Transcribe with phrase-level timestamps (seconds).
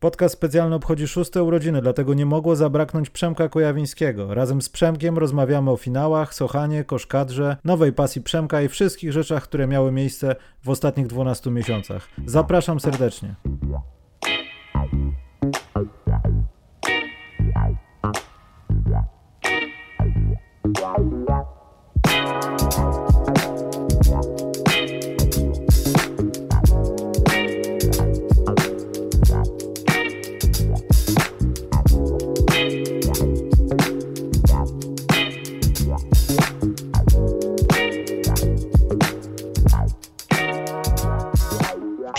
[0.00, 4.34] Podcast specjalny obchodzi szóste urodziny, dlatego nie mogło zabraknąć Przemka Kojawińskiego.
[4.34, 9.66] Razem z Przemkiem rozmawiamy o finałach, Sochanie, Koszkadrze, nowej pasji Przemka i wszystkich rzeczach, które
[9.66, 12.08] miały miejsce w ostatnich 12 miesiącach.
[12.26, 13.34] Zapraszam serdecznie.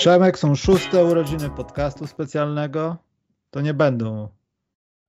[0.07, 2.97] Przemek, są szóste urodziny podcastu specjalnego.
[3.51, 4.27] To nie będą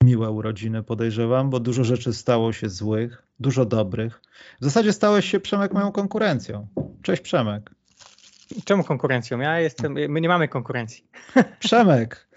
[0.03, 4.21] miłe urodziny, podejrzewam, bo dużo rzeczy stało się złych, dużo dobrych.
[4.61, 6.67] W zasadzie stałeś się, Przemek, moją konkurencją.
[7.03, 7.71] Cześć, Przemek.
[8.65, 9.39] Czemu konkurencją?
[9.39, 11.05] Ja jestem, my nie mamy konkurencji.
[11.59, 12.28] Przemek,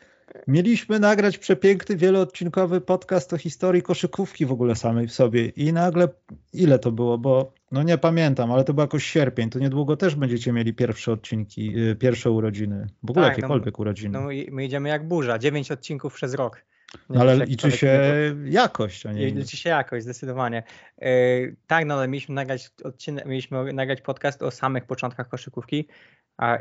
[0.47, 6.07] Mieliśmy nagrać przepiękny, wieloodcinkowy podcast o historii koszykówki w ogóle samej w sobie i nagle,
[6.53, 10.15] ile to było, bo no nie pamiętam, ale to był jakoś sierpień, to niedługo też
[10.15, 14.19] będziecie mieli pierwsze odcinki, y, pierwsze urodziny, w ogóle tak, no jakiekolwiek no, urodziny.
[14.19, 16.65] No my idziemy jak burza, dziewięć odcinków przez rok.
[17.09, 18.01] No, ale liczy się
[18.45, 20.63] jakość, a nie Liczy się jakość, zdecydowanie.
[21.01, 25.87] Yy, tak, no ale mieliśmy nagrać odcinek, mieliśmy nagrać podcast o samych początkach koszykówki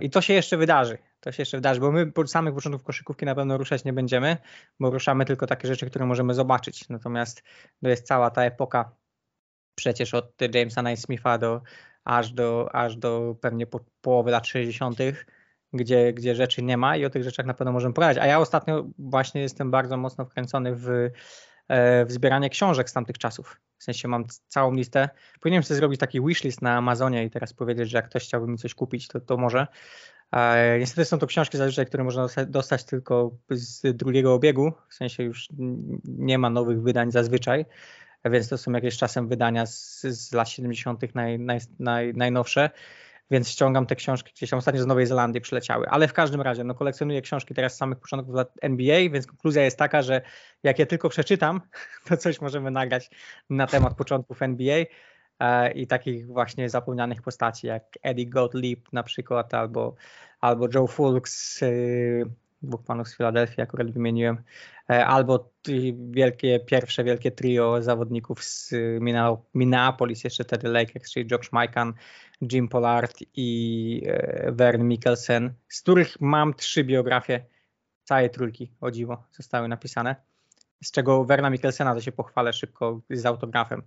[0.00, 0.98] i to się jeszcze wydarzy.
[1.20, 4.36] To się jeszcze wydarzy, bo my po samych początków koszykówki na pewno ruszać nie będziemy,
[4.80, 6.88] bo ruszamy tylko takie rzeczy, które możemy zobaczyć.
[6.88, 7.42] Natomiast
[7.82, 8.92] to jest cała ta epoka
[9.74, 11.62] przecież od Jamesa Naismitha do
[12.04, 14.98] aż do, aż do pewnie po, połowy lat 60.,
[15.72, 18.18] gdzie, gdzie rzeczy nie ma i o tych rzeczach na pewno możemy pogadać.
[18.18, 20.88] A ja ostatnio właśnie jestem bardzo mocno wkręcony w,
[21.68, 23.60] e, w zbieranie książek z tamtych czasów.
[23.78, 25.08] W sensie mam całą listę.
[25.40, 28.58] Powinienem sobie zrobić taki wishlist na Amazonie i teraz powiedzieć, że jak ktoś chciałby mi
[28.58, 29.66] coś kupić, to, to może.
[30.78, 35.48] Niestety są to książki zazwyczaj, które można dostać tylko z drugiego obiegu, w sensie już
[36.04, 37.66] nie ma nowych wydań zazwyczaj,
[38.24, 41.14] więc to są jakieś czasem wydania z, z lat 70.
[41.14, 42.70] Naj, naj, naj, najnowsze,
[43.30, 44.58] więc ściągam te książki gdzieś tam.
[44.58, 47.98] Ostatnio z Nowej Zelandii przyleciały, ale w każdym razie no, kolekcjonuję książki teraz z samych
[47.98, 50.22] początków lat NBA, więc konkluzja jest taka, że
[50.62, 51.60] jak je tylko przeczytam,
[52.08, 53.10] to coś możemy nagrać
[53.50, 54.84] na temat początków NBA
[55.40, 59.94] e, i takich właśnie zapomnianych postaci jak Eddie Gottlieb na przykład albo,
[60.40, 62.24] albo Joe Fulks, y,
[62.62, 64.42] dwóch panów z Filadelfii akurat wymieniłem,
[64.90, 65.52] e, albo
[66.10, 68.74] wielkie, pierwsze wielkie trio zawodników z
[69.54, 71.92] Minneapolis, jeszcze wtedy Lakers, czyli Josh Mikan,
[72.52, 77.44] Jim Pollard i e, Vern Mikkelsen, z których mam trzy biografie,
[78.04, 80.16] całe trójki, o dziwo, zostały napisane,
[80.82, 83.82] z czego Verna Mikkelsena to się pochwalę szybko z autografem.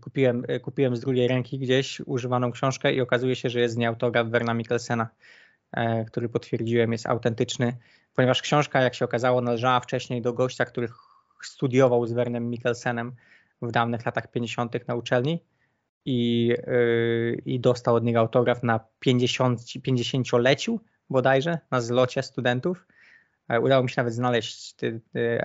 [0.00, 3.76] Kupiłem, e, kupiłem z drugiej ręki gdzieś używaną książkę i okazuje się, że jest z
[3.76, 5.08] niej autograf Verna Mikkelsena,
[6.06, 7.76] który potwierdziłem jest autentyczny
[8.14, 10.88] ponieważ książka, jak się okazało, należała wcześniej do gościa, który
[11.42, 13.12] studiował z Wernem Mikkelsenem
[13.62, 14.88] w dawnych latach 50.
[14.88, 15.44] na uczelni
[16.04, 20.78] i, yy, i dostał od niego autograf na 50, 50-leciu
[21.10, 22.86] bodajże, na zlocie studentów.
[23.48, 25.38] E, udało mi się nawet znaleźć ty, ty,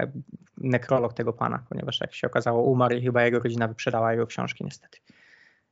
[0.58, 4.64] nekrolog tego pana, ponieważ jak się okazało umarł i chyba jego rodzina wyprzedała jego książki
[4.64, 5.00] niestety.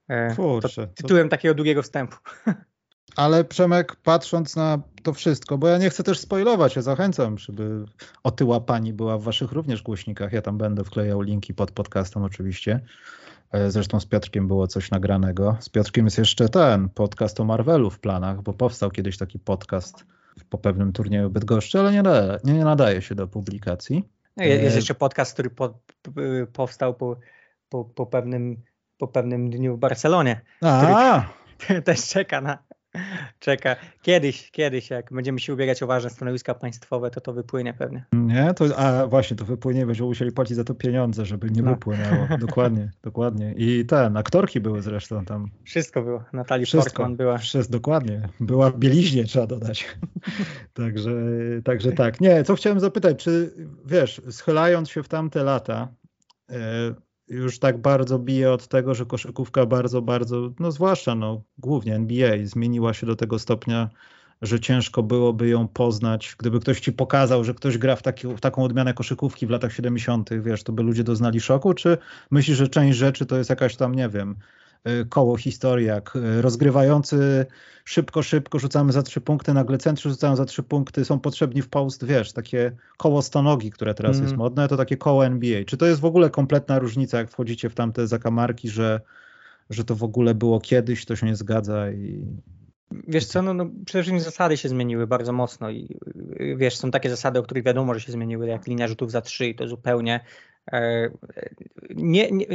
[0.07, 1.31] E, Kurczę, to tytułem to...
[1.31, 2.17] takiego długiego wstępu.
[3.15, 7.85] Ale Przemek, patrząc na to wszystko, bo ja nie chcę też spoilować, ja zachęcam, żeby
[8.23, 10.33] otyła pani była w waszych również głośnikach.
[10.33, 12.79] Ja tam będę wklejał linki pod podcastem oczywiście.
[13.51, 15.57] E, zresztą z Piotrkiem było coś nagranego.
[15.59, 20.05] Z Piotrkiem jest jeszcze ten podcast o Marvelu w planach, bo powstał kiedyś taki podcast
[20.49, 24.09] po pewnym turnieju Bydgoszczy, ale nie, nadaje, nie, nie nadaje się do publikacji.
[24.37, 25.79] No, jest jeszcze podcast, który po,
[26.53, 27.17] powstał po,
[27.69, 28.57] po, po, pewnym,
[28.97, 30.41] po pewnym dniu w Barcelonie.
[30.61, 31.25] A,
[31.85, 32.57] też czeka na,
[33.39, 33.75] Czeka.
[34.01, 38.05] Kiedyś, kiedyś, jak będziemy się ubiegać o ważne stanowiska państwowe, to to wypłynie pewnie.
[38.13, 41.71] Nie, to, a właśnie, to wypłynie, będziemy musieli płacić za to pieniądze, żeby nie no.
[41.71, 42.27] wypłynęło.
[42.47, 43.53] Dokładnie, dokładnie.
[43.57, 45.47] I ten, aktorki były zresztą tam.
[45.63, 46.23] Wszystko było.
[46.33, 47.37] Natalii Wszystko, Portman była.
[47.37, 48.29] Wszystko, dokładnie.
[48.39, 49.97] Była w bieliźnie, trzeba dodać.
[50.73, 51.11] także,
[51.63, 52.21] także tak.
[52.21, 53.53] Nie, co chciałem zapytać, czy
[53.85, 55.87] wiesz, schylając się w tamte lata,
[56.49, 56.55] yy,
[57.27, 62.37] już tak bardzo bije od tego, że koszykówka bardzo, bardzo, no zwłaszcza no, głównie NBA
[62.43, 63.89] zmieniła się do tego stopnia,
[64.41, 66.35] że ciężko byłoby ją poznać.
[66.39, 69.73] Gdyby ktoś ci pokazał, że ktoś gra w, taki, w taką odmianę koszykówki w latach
[69.73, 71.97] 70., wiesz, to by ludzie doznali szoku, czy
[72.31, 74.35] myślisz, że część rzeczy to jest jakaś tam, nie wiem,
[75.09, 77.45] koło historii, jak y, rozgrywający
[77.85, 81.69] szybko, szybko rzucamy za trzy punkty, nagle centrzy rzucają za trzy punkty, są potrzebni w
[81.69, 84.23] post, wiesz, takie koło stonogi, które teraz mm.
[84.23, 85.63] jest modne, to takie koło NBA.
[85.65, 89.01] Czy to jest w ogóle kompletna różnica, jak wchodzicie w tamte zakamarki, że,
[89.69, 92.25] że to w ogóle było kiedyś, to się nie zgadza i
[93.07, 95.97] Wiesz co, no, no, przede wszystkim zasady się zmieniły bardzo mocno i
[96.57, 99.47] wiesz, są takie zasady, o których wiadomo, że się zmieniły, jak linia rzutów za trzy
[99.47, 100.23] i to zupełnie e,
[101.95, 102.45] nie, nie,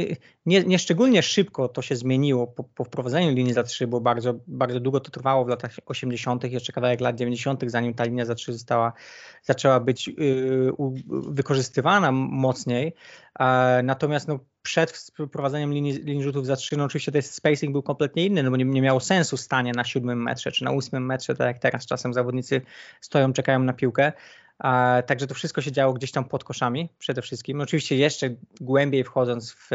[0.45, 4.33] nie, nie, szczególnie szybko to się zmieniło po, po, wprowadzeniu linii za 3, bo bardzo,
[4.47, 8.35] bardzo długo to trwało w latach 80., jeszcze kawałek lat 90., zanim ta linia za
[8.35, 8.93] 3 została,
[9.43, 10.73] zaczęła być yy,
[11.07, 12.93] wykorzystywana mocniej.
[13.83, 18.25] Natomiast no, przed wprowadzeniem linii, linii rzutów za 3, no oczywiście ten spacing był kompletnie
[18.25, 21.35] inny, no bo nie, nie miało sensu stanie na siódmym metrze czy na ósmym metrze,
[21.35, 22.61] tak jak teraz czasem zawodnicy
[23.01, 24.11] stoją, czekają na piłkę.
[25.05, 27.61] Także to wszystko się działo gdzieś tam pod koszami przede wszystkim.
[27.61, 28.29] Oczywiście jeszcze
[28.61, 29.69] głębiej wchodząc w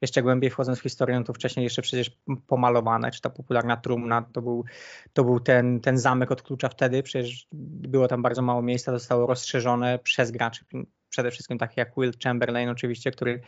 [0.00, 2.10] jeszcze głębiej wchodząc w historię, no to wcześniej jeszcze przecież
[2.46, 4.64] pomalowane, czy ta popularna trumna, to był,
[5.12, 9.26] to był ten, ten zamek od klucza wtedy, przecież było tam bardzo mało miejsca, zostało
[9.26, 10.64] rozszerzone przez graczy,
[11.08, 13.40] przede wszystkim takich jak Will Chamberlain oczywiście, który,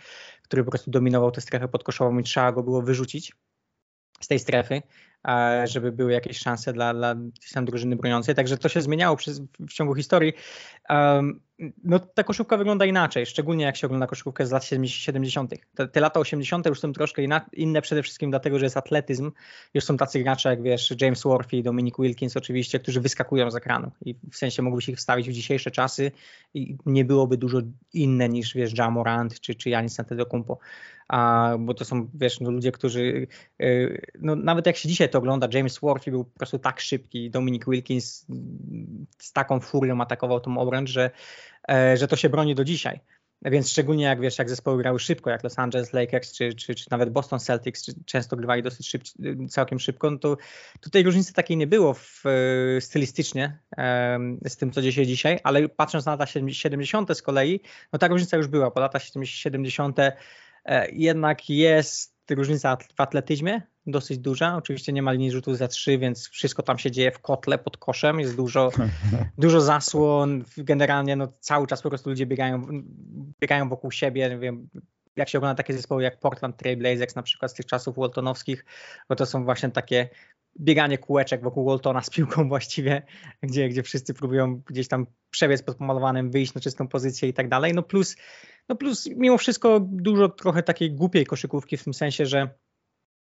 [0.42, 3.32] który po prostu dominował tę strefę podkoszową i trzeba go było wyrzucić
[4.20, 4.82] z tej strefy
[5.64, 7.14] żeby były jakieś szanse dla, dla
[7.54, 8.34] tam drużyny broniącej.
[8.34, 10.32] Także to się zmieniało przez, w ciągu historii.
[10.88, 11.40] Um,
[11.84, 15.54] no, ta koszykówka wygląda inaczej, szczególnie jak się ogląda koszykówkę z lat 70.
[15.74, 16.66] Te, te lata 80.
[16.66, 17.22] już są troszkę
[17.52, 19.32] inne przede wszystkim dlatego, że jest atletyzm.
[19.74, 23.90] Już są tacy gracze jak wiesz, James Worthy, Dominic Wilkins oczywiście, którzy wyskakują z ekranu
[24.04, 26.12] i w sensie mogłyby się ich wstawić w dzisiejsze czasy
[26.54, 27.58] i nie byłoby dużo
[27.92, 30.58] inne niż wiesz, Jamorant czy, czy Janis Antetokounmpo
[31.12, 33.26] a, bo to są, wiesz, no, ludzie, którzy,
[33.58, 37.30] yy, no, nawet jak się dzisiaj to ogląda, James Worthy był po prostu tak szybki,
[37.30, 38.26] Dominic Wilkins
[39.18, 41.10] z taką furią atakował tą obręcz, że,
[41.94, 43.00] że to się broni do dzisiaj.
[43.44, 46.86] Więc szczególnie jak wiesz, jak zespoły grały szybko, jak Los Angeles Lakers czy, czy, czy
[46.90, 49.02] nawet Boston Celtics, czy często grywali dosyć szyb,
[49.48, 50.36] całkiem szybko, no to
[50.80, 53.58] tutaj różnicy takiej nie było w, e, stylistycznie
[54.46, 57.16] z tym, co dzieje się dzisiaj, ale patrząc na lata 70.
[57.16, 57.60] z kolei,
[57.92, 59.98] no ta różnica już była, po lata 70.
[59.98, 60.14] E,
[60.92, 64.56] jednak jest różnica w atletyzmie dosyć duża.
[64.56, 67.76] Oczywiście nie ma linii rzutu za trzy, więc wszystko tam się dzieje w kotle pod
[67.76, 68.20] koszem.
[68.20, 68.70] Jest dużo,
[69.38, 70.44] dużo zasłon.
[70.56, 72.66] Generalnie no, cały czas po prostu ludzie biegają,
[73.40, 74.38] biegają wokół siebie.
[74.38, 74.68] Wiem,
[75.16, 78.64] jak się ogląda takie zespoły jak Portland Trail Blazers na przykład z tych czasów Waltonowskich,
[79.08, 80.08] bo to są właśnie takie
[80.60, 83.02] bieganie kółeczek wokół Waltona z piłką właściwie,
[83.42, 87.48] gdzie, gdzie wszyscy próbują gdzieś tam przebiec pod pomalowanym, wyjść na czystą pozycję i tak
[87.48, 87.74] dalej.
[87.74, 88.16] No plus
[88.68, 92.48] no plus mimo wszystko dużo trochę takiej głupiej koszykówki w tym sensie, że,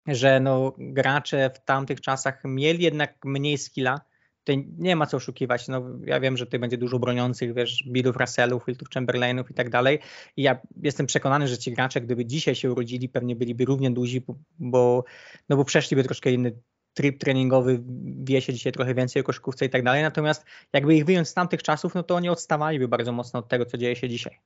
[0.07, 4.01] że no gracze w tamtych czasach mieli jednak mniej skilla.
[4.39, 5.67] Tutaj nie ma co oszukiwać.
[5.67, 9.69] No, ja wiem, że tutaj będzie dużo broniących, wiesz, Billów, Russellów, Wiltów, Chamberlainów i tak
[9.69, 9.99] dalej.
[10.37, 14.21] I ja jestem przekonany, że ci gracze, gdyby dzisiaj się urodzili, pewnie byliby równie duzi,
[14.59, 15.03] bo,
[15.49, 16.51] no bo przeszliby troszkę inny
[16.93, 17.83] tryb treningowy,
[18.23, 20.03] wie się dzisiaj trochę więcej o koszykówce i tak dalej.
[20.03, 23.65] Natomiast jakby ich wyjąć z tamtych czasów, no to oni odstawaliby bardzo mocno od tego,
[23.65, 24.39] co dzieje się dzisiaj.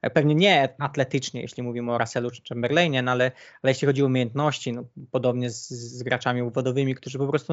[0.00, 4.06] Pewnie nie atletycznie, jeśli mówimy o Russellu czy Chamberlainie, no ale, ale jeśli chodzi o
[4.06, 7.52] umiejętności, no, podobnie z, z graczami uwodowymi, którzy po prostu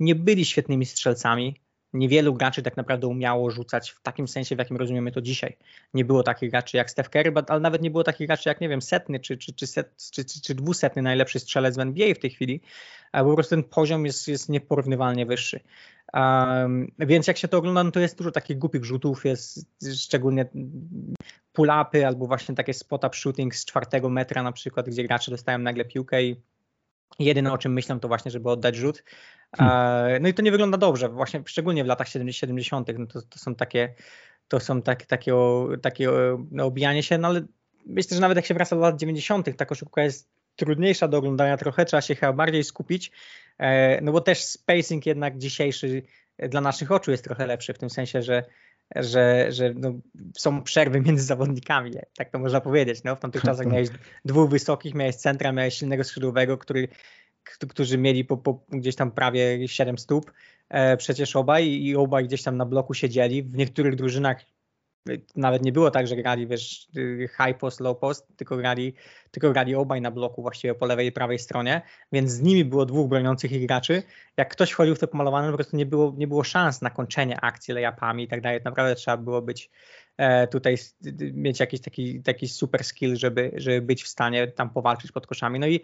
[0.00, 1.60] nie byli świetnymi strzelcami,
[1.92, 5.56] niewielu graczy tak naprawdę umiało rzucać w takim sensie, w jakim rozumiemy to dzisiaj.
[5.94, 8.68] Nie było takich graczy jak Steph Curry, ale nawet nie było takich graczy jak, nie
[8.68, 12.18] wiem, setny czy, czy, czy, set, czy, czy, czy dwusetny najlepszy strzelec w NBA w
[12.18, 12.60] tej chwili.
[13.12, 15.60] Po prostu ten poziom jest, jest nieporównywalnie wyższy.
[16.14, 19.66] Um, więc jak się to ogląda, no to jest dużo takich głupich rzutów, jest
[19.96, 20.46] szczególnie
[21.52, 25.84] pull-upy albo właśnie takie spot-up shooting z czwartego metra na przykład, gdzie gracze dostają nagle
[25.84, 26.36] piłkę i
[27.18, 29.04] jedyne o czym myślą to właśnie, żeby oddać rzut.
[29.56, 30.22] Hmm.
[30.22, 32.88] No i to nie wygląda dobrze, właśnie szczególnie w latach 70.
[32.98, 33.94] No to, to są takie
[34.52, 35.34] to są tak, takie,
[35.82, 36.10] takie
[36.50, 37.42] no, obijanie się, no ale
[37.86, 39.56] myślę, że nawet jak się wraca do lat 90.
[39.56, 43.12] ta koszykówka jest trudniejsza do oglądania trochę, trzeba się chyba bardziej skupić,
[43.58, 46.02] e, no bo też spacing jednak dzisiejszy
[46.38, 48.44] dla naszych oczu jest trochę lepszy, w tym sensie, że
[48.96, 49.92] że, że no,
[50.36, 53.04] są przerwy między zawodnikami, tak to można powiedzieć.
[53.04, 53.88] No, w tamtych czasach miałeś
[54.24, 56.88] dwóch wysokich, miałeś centra, miałeś silnego skrzydłowego, który,
[57.68, 60.32] którzy mieli po, po gdzieś tam prawie 7 stóp
[60.68, 63.42] e, przecież obaj i obaj gdzieś tam na bloku siedzieli.
[63.42, 64.44] W niektórych drużynach
[65.36, 66.88] nawet nie było tak, że grali wiesz,
[67.36, 68.94] high post, low post, tylko grali,
[69.30, 71.82] tylko grali obaj na bloku właściwie po lewej i prawej stronie,
[72.12, 74.02] więc z nimi było dwóch broniących ich graczy.
[74.36, 77.40] Jak ktoś wchodził w to pomalowane, po prostu nie było, nie było szans na kończenie
[77.40, 78.60] akcji layupami i tak dalej.
[78.64, 79.70] Naprawdę trzeba było być
[80.16, 80.76] e, tutaj,
[81.32, 85.58] mieć jakiś taki, taki super skill, żeby, żeby być w stanie tam powalczyć pod koszami.
[85.58, 85.80] No i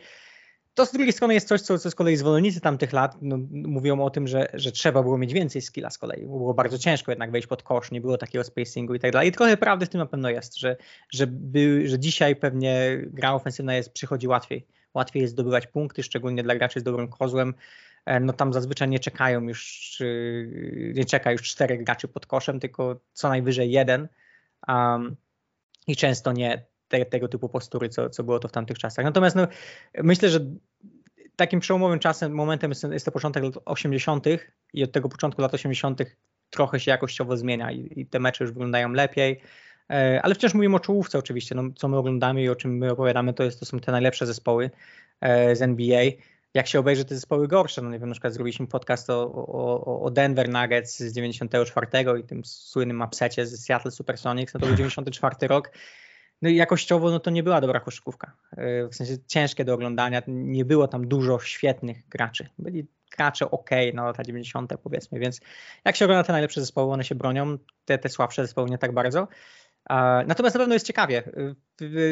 [0.79, 4.01] to z drugiej strony jest coś, co, co z kolei zwolennicy tamtych lat no, mówią
[4.01, 6.23] o tym, że, że trzeba było mieć więcej skilla z kolei.
[6.23, 9.29] Było bardzo ciężko jednak wejść pod kosz, nie było takiego spacingu i tak dalej.
[9.29, 10.77] I trochę prawdy w tym na pewno jest, że,
[11.11, 14.67] że, by, że dzisiaj pewnie gra ofensywna jest, przychodzi łatwiej.
[14.95, 17.55] Łatwiej jest zdobywać punkty, szczególnie dla graczy z dobrym kozłem.
[18.07, 19.99] E, no tam zazwyczaj nie czekają już,
[20.95, 24.09] nie czeka już czterech graczy pod koszem, tylko co najwyżej jeden.
[24.69, 25.17] Um,
[25.87, 29.05] I często nie te, tego typu postury, co, co było to w tamtych czasach.
[29.05, 29.47] Natomiast no,
[30.03, 30.41] myślę, że
[31.37, 34.27] takim przełomowym czasem, momentem jest, jest to początek lat 80.
[34.73, 36.01] i od tego początku lat 80.
[36.51, 39.41] trochę się jakościowo zmienia i, i te mecze już wyglądają lepiej.
[39.91, 42.93] E, ale wciąż mówimy o czołówce oczywiście, no, co my oglądamy i o czym my
[42.93, 44.71] opowiadamy, to, jest, to są te najlepsze zespoły
[45.21, 46.03] e, z NBA.
[46.55, 50.03] Jak się obejrzy te zespoły gorsze, no nie wiem, na przykład zrobiliśmy podcast o, o,
[50.03, 51.87] o Denver Nuggets z 94
[52.21, 55.71] i tym słynnym upsecie z Seattle Supersonics, no to był 94 rok.
[56.43, 58.33] No jakościowo no to nie była dobra koszykówka.
[58.57, 62.49] E, w sensie ciężkie do oglądania, nie było tam dużo świetnych graczy.
[62.59, 65.41] Byli gracze ok, no lata 90 powiedzmy, więc
[65.85, 68.93] jak się ogląda te najlepsze zespoły, one się bronią, te, te słabsze zespoły nie tak
[68.93, 69.29] bardzo.
[70.27, 71.23] Natomiast na pewno jest ciekawie.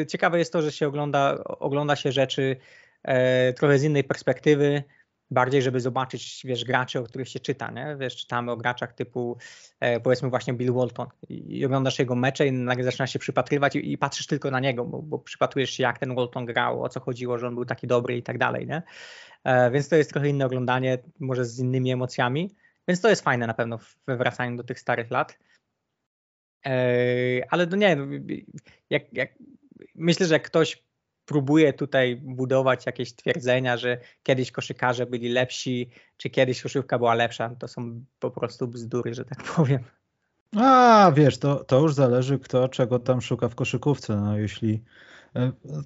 [0.07, 2.55] Ciekawe jest to, że się ogląda, ogląda się rzeczy
[3.03, 4.83] e, trochę z innej perspektywy,
[5.31, 7.97] bardziej, żeby zobaczyć, wiesz, graczy, o których się czyta, nie?
[7.99, 9.37] Wiesz, czytamy o graczach typu,
[9.79, 13.91] e, powiedzmy właśnie Bill Walton i, oglądasz jego mecze i nagle zaczynasz się przypatrywać i,
[13.91, 16.99] i patrzysz tylko na niego, bo, bo, przypatrujesz się, jak ten Walton grał, o co
[16.99, 18.81] chodziło, że on był taki dobry i tak dalej, nie?
[19.43, 22.55] E, więc to jest trochę inne oglądanie, może z innymi emocjami,
[22.87, 25.37] więc to jest fajne na pewno we wracaniu do tych starych lat.
[27.49, 28.05] Ale no nie, no,
[28.89, 29.29] jak, jak,
[29.95, 30.86] myślę, że ktoś
[31.27, 37.55] próbuje tutaj budować jakieś twierdzenia, że kiedyś koszykarze byli lepsi, czy kiedyś koszykówka była lepsza,
[37.59, 39.79] to są po prostu bzdury, że tak powiem.
[40.55, 44.15] A, wiesz, to, to już zależy kto czego tam szuka w koszykówce.
[44.15, 44.83] No, jeśli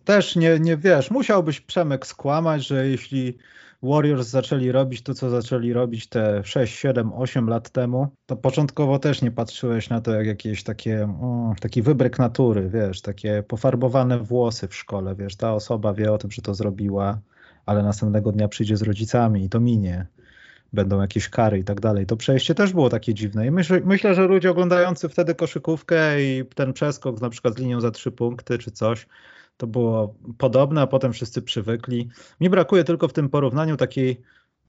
[0.04, 3.38] też nie, nie wiesz, musiałbyś Przemek skłamać, że jeśli
[3.84, 9.00] Warriors zaczęli robić to, co zaczęli robić te 6, 7, 8 lat temu, to początkowo
[9.00, 14.20] też nie patrzyłeś na to jak jakieś takie, o, taki wybryk natury, wiesz, takie pofarbowane
[14.20, 17.20] włosy w szkole, wiesz, ta osoba wie o tym, że to zrobiła,
[17.66, 20.08] ale następnego dnia przyjdzie z rodzicami i to minie
[20.74, 22.06] będą jakieś kary i tak dalej.
[22.06, 23.48] To przejście też było takie dziwne.
[23.48, 27.82] I myśl, myślę, że ludzie oglądający wtedy koszykówkę i ten przeskok na przykład z linią
[27.82, 29.08] za trzy punkty czy coś,
[29.58, 32.10] to było podobne, a potem wszyscy przywykli.
[32.42, 34.22] Mi brakuje tylko w tym porównaniu takiej,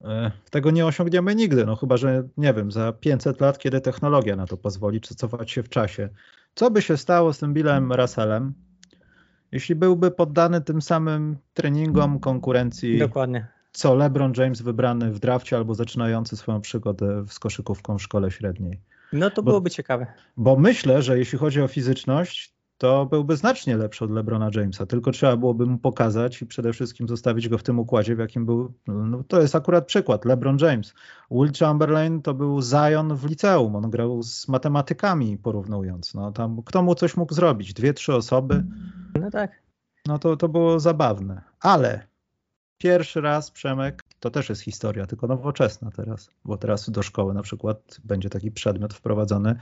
[0.04, 4.36] e, tego nie osiągniemy nigdy, no chyba, że nie wiem, za 500 lat, kiedy technologia
[4.36, 6.08] na to pozwoli, czy cofać się w czasie.
[6.54, 8.54] Co by się stało z tym Billem Russellem,
[9.52, 13.46] jeśli byłby poddany tym samym treningom konkurencji, Dokładnie.
[13.72, 18.80] Co LeBron James wybrany w drafcie albo zaczynający swoją przygodę z koszykówką w szkole średniej?
[19.12, 20.06] No to byłoby bo, ciekawe.
[20.36, 25.10] Bo myślę, że jeśli chodzi o fizyczność, to byłby znacznie lepszy od LeBrona Jamesa, tylko
[25.10, 28.72] trzeba byłoby mu pokazać i przede wszystkim zostawić go w tym układzie, w jakim był.
[28.86, 30.94] No, to jest akurat przykład, LeBron James.
[31.30, 36.14] Will Chamberlain to był Zion w liceum, on grał z matematykami porównując.
[36.14, 37.74] No, tam, kto mu coś mógł zrobić?
[37.74, 38.64] Dwie, trzy osoby?
[39.20, 39.62] No tak.
[40.06, 41.42] No to, to było zabawne.
[41.60, 42.06] Ale
[42.82, 47.42] pierwszy raz, Przemek, to też jest historia, tylko nowoczesna teraz, bo teraz do szkoły na
[47.42, 49.56] przykład będzie taki przedmiot wprowadzony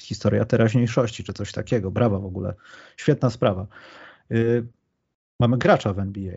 [0.00, 1.90] historia teraźniejszości, czy coś takiego.
[1.90, 2.54] Brawa w ogóle.
[2.96, 3.66] Świetna sprawa.
[4.30, 4.66] Yy,
[5.40, 6.36] mamy gracza w NBA.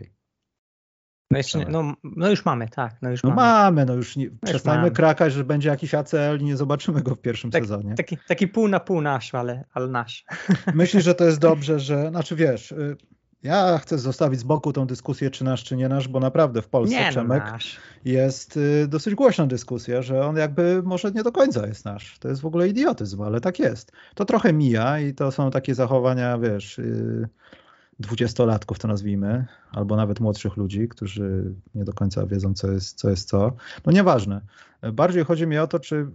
[1.30, 2.96] No, jeszcze no, no, już mamy, tak.
[3.02, 3.42] No, już no mamy.
[3.42, 7.14] mamy, no już nie, no przestańmy krakać, że będzie jakiś ACL i nie zobaczymy go
[7.14, 7.94] w pierwszym tak, sezonie.
[7.94, 10.24] Taki, taki pół na pół nasz, ale, ale nasz.
[10.74, 12.96] Myślisz, że to jest dobrze, że, znaczy wiesz, y,
[13.46, 16.68] ja chcę zostawić z boku tą dyskusję, czy nasz, czy nie nasz, bo naprawdę w
[16.68, 17.58] Polsce nie, no Przemek no
[18.04, 22.18] jest y, dosyć głośna dyskusja, że on jakby może nie do końca jest nasz.
[22.18, 23.92] To jest w ogóle idiotyzm, ale tak jest.
[24.14, 27.28] To trochę mija i to są takie zachowania, wiesz, y,
[28.00, 33.10] dwudziestolatków to nazwijmy, albo nawet młodszych ludzi, którzy nie do końca wiedzą, co jest co.
[33.10, 33.52] Jest co.
[33.86, 34.40] No nieważne.
[34.92, 36.06] Bardziej chodzi mi o to, czy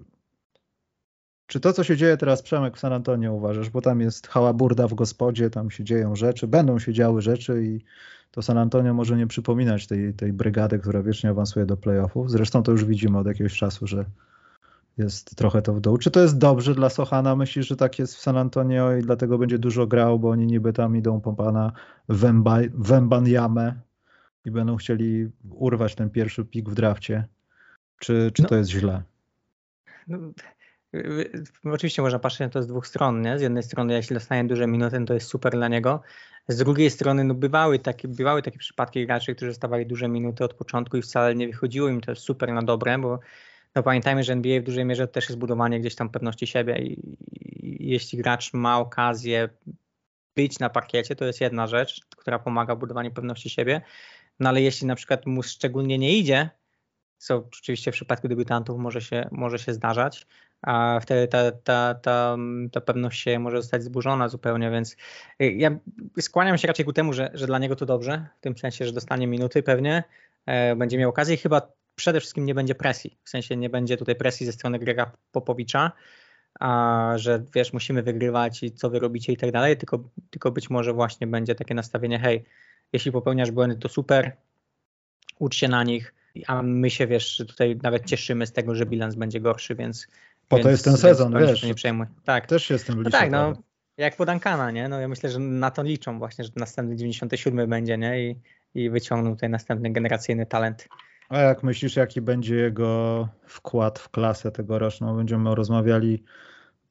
[1.51, 4.88] czy to, co się dzieje teraz, Przemek, w San Antonio uważasz, bo tam jest hałaburda
[4.88, 7.79] w gospodzie, tam się dzieją rzeczy, będą się działy rzeczy i
[8.31, 12.31] to San Antonio może nie przypominać tej, tej brygady, która wiecznie awansuje do playoffów.
[12.31, 14.05] Zresztą to już widzimy od jakiegoś czasu, że
[14.98, 15.98] jest trochę to w dół.
[15.98, 17.36] Czy to jest dobrze dla Sochana?
[17.36, 20.74] Myślisz, że tak jest w San Antonio i dlatego będzie dużo grał, bo oni niby
[20.74, 21.72] tam idą po pana
[22.74, 23.74] Wemban jamę
[24.46, 27.27] i będą chcieli urwać ten pierwszy pik w drafcie?
[28.00, 28.50] Czy, czy no.
[28.50, 29.03] to jest źle?
[30.08, 30.17] No
[31.63, 33.21] Oczywiście można patrzeć na to z dwóch stron.
[33.21, 33.39] Nie?
[33.39, 36.01] Z jednej strony, jeśli dostanie duże minuty, to jest super dla niego.
[36.48, 40.53] Z drugiej strony, no bywały, takie, bywały takie przypadki graczy, którzy dostawali duże minuty od
[40.53, 43.19] początku i wcale nie wychodziło im to super na dobre, bo
[43.75, 47.17] no pamiętajmy, że NBA w dużej mierze też jest budowanie gdzieś tam pewności siebie i,
[47.62, 49.50] i jeśli gracz ma okazję
[50.36, 53.81] być na parkiecie, to jest jedna rzecz, która pomaga w budowaniu pewności siebie,
[54.39, 56.50] no ale jeśli na przykład mu szczególnie nie idzie,
[57.17, 60.27] co oczywiście w przypadku debiutantów może się, może się zdarzać,
[60.62, 62.38] a wtedy ta, ta, ta,
[62.72, 64.96] ta pewność się może zostać zburzona zupełnie, więc
[65.41, 65.80] y, ja
[66.20, 68.91] skłaniam się raczej ku temu, że, że dla niego to dobrze, w tym sensie, że
[68.91, 70.03] dostanie minuty pewnie,
[70.46, 73.98] e, będzie miał okazję i chyba przede wszystkim nie będzie presji, w sensie nie będzie
[73.98, 75.91] tutaj presji ze strony Grega Popowicza,
[76.60, 80.70] a, że wiesz, musimy wygrywać i co wy robicie i tak dalej, tylko, tylko być
[80.70, 82.44] może właśnie będzie takie nastawienie, hej,
[82.94, 84.38] jeśli popełniasz błędy, to super,
[85.39, 86.13] ucz się na nich,
[86.48, 90.08] a my się, wiesz, tutaj nawet cieszymy z tego, że bilans będzie gorszy, więc...
[90.51, 91.63] Po to jest ten sezon, wiesz.
[91.63, 92.05] Nie przejmuj.
[92.24, 92.48] Tak.
[92.48, 93.53] Też się z tym no tak, no,
[93.98, 94.89] jak podankana, nie?
[94.89, 98.29] No ja myślę, że na to liczą właśnie, że następny 97 będzie, nie?
[98.29, 98.36] I,
[98.74, 100.88] i wyciągną tutaj następny generacyjny talent.
[101.29, 105.17] A jak myślisz, jaki będzie jego wkład w klasę tegoroczną?
[105.17, 106.24] Będziemy rozmawiali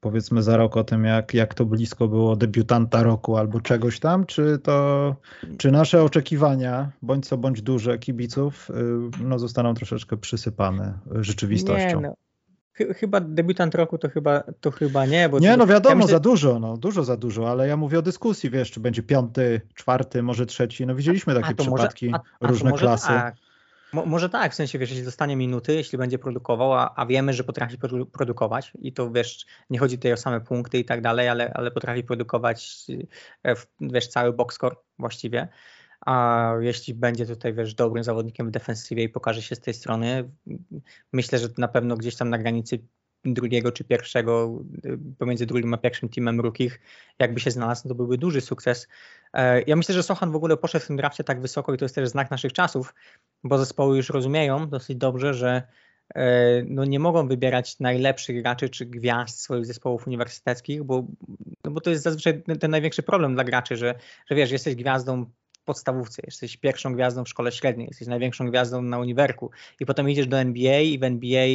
[0.00, 4.26] powiedzmy za rok o tym, jak, jak to blisko było debiutanta roku albo czegoś tam,
[4.26, 5.16] czy to,
[5.58, 12.00] czy nasze oczekiwania, bądź co bądź duże kibiców, y, no zostaną troszeczkę przysypane rzeczywistością?
[12.00, 12.14] Nie, no.
[12.94, 15.28] Chyba debiutant roku to chyba, to chyba nie.
[15.28, 16.10] Bo nie, no wiadomo, ja myślę...
[16.10, 19.60] za dużo, no, dużo za dużo, ale ja mówię o dyskusji, wiesz, czy będzie piąty,
[19.74, 20.86] czwarty, może trzeci.
[20.86, 23.08] No widzieliśmy takie przypadki, może, a, a różne klasy.
[23.08, 23.34] Tak.
[23.92, 27.32] Mo, może tak, w sensie wiesz, jeśli dostanie minuty, jeśli będzie produkował, a, a wiemy,
[27.32, 27.78] że potrafi
[28.12, 31.70] produkować i to wiesz, nie chodzi tutaj o same punkty i tak dalej, ale, ale
[31.70, 32.86] potrafi produkować
[33.44, 35.48] e, wiesz, cały box score właściwie.
[36.06, 40.30] A jeśli będzie tutaj wiesz, dobrym zawodnikiem w defensywie i pokaże się z tej strony,
[41.12, 42.78] myślę, że na pewno gdzieś tam na granicy
[43.24, 46.80] drugiego czy pierwszego, y, pomiędzy drugim a pierwszym teamem rukich,
[47.18, 48.88] jakby się znalazł, to byłby duży sukces.
[49.32, 51.84] E, ja myślę, że Sochan w ogóle poszedł w tym drafcie tak wysoko i to
[51.84, 52.94] jest też znak naszych czasów,
[53.44, 55.62] bo zespoły już rozumieją dosyć dobrze, że
[56.14, 61.06] e, no nie mogą wybierać najlepszych graczy czy gwiazd swoich zespołów uniwersyteckich, bo,
[61.64, 63.94] no bo to jest zazwyczaj ten największy problem dla graczy, że,
[64.30, 65.30] że wiesz, jesteś gwiazdą
[65.70, 69.50] podstawówce, jesteś pierwszą gwiazdą w szkole średniej, jesteś największą gwiazdą na uniwerku
[69.80, 71.46] i potem idziesz do NBA i w NBA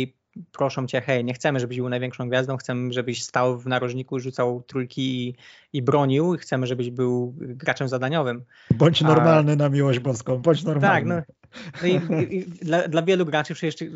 [0.51, 4.63] proszą cię, hej, nie chcemy, żebyś był największą gwiazdą, chcemy, żebyś stał w narożniku, rzucał
[4.67, 5.35] trójki i,
[5.73, 8.43] i bronił, chcemy, żebyś był graczem zadaniowym.
[8.71, 9.55] Bądź normalny A...
[9.55, 11.15] na miłość boską, bądź normalny.
[11.15, 11.35] Tak, no,
[11.81, 13.89] no i, i, dla, dla, wielu graczy przecież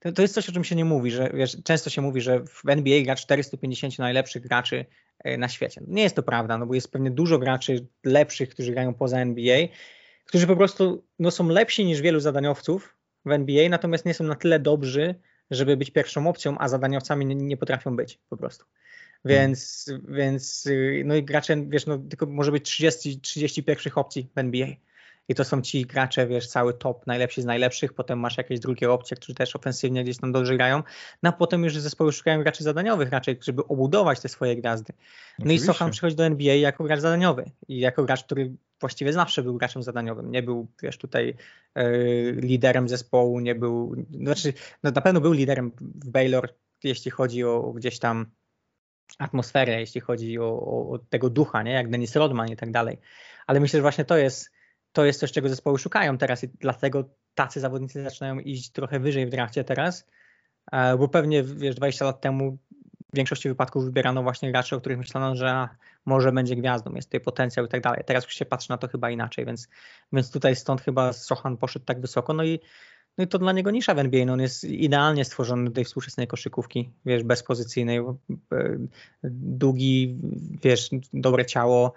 [0.00, 2.44] to, to, jest coś, o czym się nie mówi, że wiesz, często się mówi, że
[2.44, 4.84] w NBA gra 450 najlepszych graczy
[5.18, 5.80] e, na świecie.
[5.86, 9.66] Nie jest to prawda, no bo jest pewnie dużo graczy lepszych, którzy grają poza NBA,
[10.24, 14.34] którzy po prostu no, są lepsi niż wielu zadaniowców w NBA, natomiast nie są na
[14.34, 15.14] tyle dobrzy,
[15.50, 18.64] żeby być pierwszą opcją, a zadaniowcami nie, nie potrafią być po prostu.
[19.24, 20.14] Więc, hmm.
[20.14, 24.38] więc y, no i gracze, wiesz, no tylko może być 30, 30 pierwszych opcji w
[24.38, 24.68] NBA.
[25.30, 28.92] I to są ci gracze, wiesz, cały top, najlepsi z najlepszych, potem masz jakieś drugie
[28.92, 30.82] opcje, którzy też ofensywnie gdzieś tam dobrze grają,
[31.22, 34.92] no a potem już zespoły szukają graczy zadaniowych raczej, żeby obudować te swoje gwiazdy.
[34.92, 35.02] No
[35.38, 35.64] Oczywiście.
[35.64, 39.56] i Sochan przychodzi do NBA jako gracz zadaniowy i jako gracz, który właściwie zawsze był
[39.56, 40.30] graczem zadaniowym.
[40.30, 41.36] Nie był, wiesz, tutaj
[41.74, 41.92] e,
[42.32, 47.72] liderem zespołu, nie był, znaczy, no na pewno był liderem w Baylor, jeśli chodzi o
[47.72, 48.26] gdzieś tam
[49.18, 51.72] atmosferę, jeśli chodzi o, o, o, tego ducha, nie?
[51.72, 52.98] jak Dennis Rodman i tak dalej.
[53.46, 54.50] Ale myślę, że właśnie to jest,
[54.92, 59.26] to jest coś, czego zespoły szukają teraz i dlatego tacy zawodnicy zaczynają iść trochę wyżej
[59.26, 60.06] w drafcie teraz,
[60.72, 62.58] e, bo pewnie, wiesz, 20 lat temu
[63.12, 65.68] w większości wypadków wybierano właśnie graczy, o których myślano, że
[66.06, 68.02] może będzie gwiazdą, jest tutaj potencjał i tak dalej.
[68.06, 69.68] Teraz już się patrzy na to chyba inaczej, więc,
[70.12, 72.60] więc tutaj stąd chyba Sochan poszedł tak wysoko, no i,
[73.18, 75.84] no i to dla niego nisza w NBA, no on jest idealnie stworzony do tej
[75.84, 78.04] współczesnej koszykówki, wiesz, bezpozycyjnej, e,
[79.24, 80.18] długi,
[80.62, 81.92] wiesz, dobre ciało,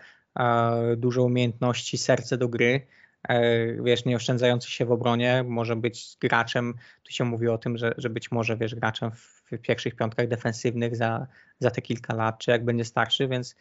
[0.98, 2.88] dużo umiejętności, serce do gry,
[3.30, 7.78] e, wiesz, nie oszczędzający się w obronie, może być graczem, tu się mówi o tym,
[7.78, 11.28] że, że być może, wiesz, graczem w pierwszych piątkach defensywnych za,
[11.60, 13.56] za te kilka lat, czy jak będzie starszy, więc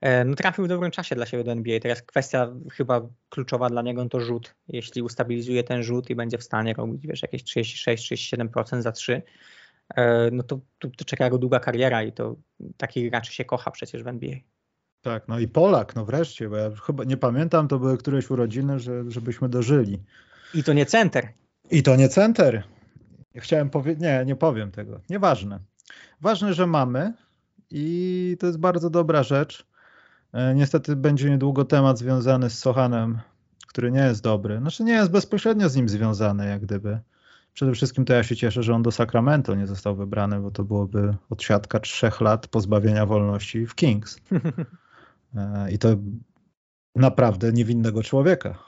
[0.00, 1.80] e, no, trafił w dobrym czasie dla siebie do NBA.
[1.80, 4.54] Teraz kwestia chyba kluczowa dla niego to rzut.
[4.68, 9.22] Jeśli ustabilizuje ten rzut i będzie w stanie robić wiesz, jakieś 36-37% za 3,
[9.96, 12.36] e, no to, to, to czeka go długa kariera i to
[12.76, 14.36] takich graczy się kocha przecież w NBA.
[15.06, 18.78] Tak, no i Polak, no wreszcie, bo ja chyba nie pamiętam, to były któreś urodziny,
[18.78, 20.02] że, żebyśmy dożyli.
[20.54, 21.28] I to nie center.
[21.70, 22.62] I to nie center.
[23.36, 25.00] Chciałem powiedzieć, nie, nie powiem tego.
[25.10, 25.60] Nieważne.
[26.20, 27.12] Ważne, że mamy
[27.70, 29.66] i to jest bardzo dobra rzecz.
[30.32, 33.18] E, niestety będzie niedługo temat związany z Sochanem,
[33.66, 34.58] który nie jest dobry.
[34.58, 36.98] Znaczy nie jest bezpośrednio z nim związany, jak gdyby.
[37.54, 40.64] Przede wszystkim to ja się cieszę, że on do Sacramento nie został wybrany, bo to
[40.64, 44.20] byłoby odsiadka trzech lat pozbawienia wolności w Kings.
[45.36, 45.88] E, I to
[46.94, 48.66] naprawdę niewinnego człowieka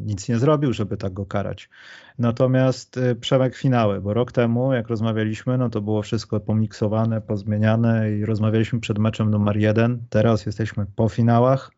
[0.00, 1.68] nic nie zrobił, żeby tak go karać.
[2.18, 8.12] Natomiast y, Przemek finały, bo rok temu, jak rozmawialiśmy, no to było wszystko pomiksowane, pozmieniane
[8.12, 10.02] i rozmawialiśmy przed meczem numer jeden.
[10.10, 11.70] Teraz jesteśmy po finałach.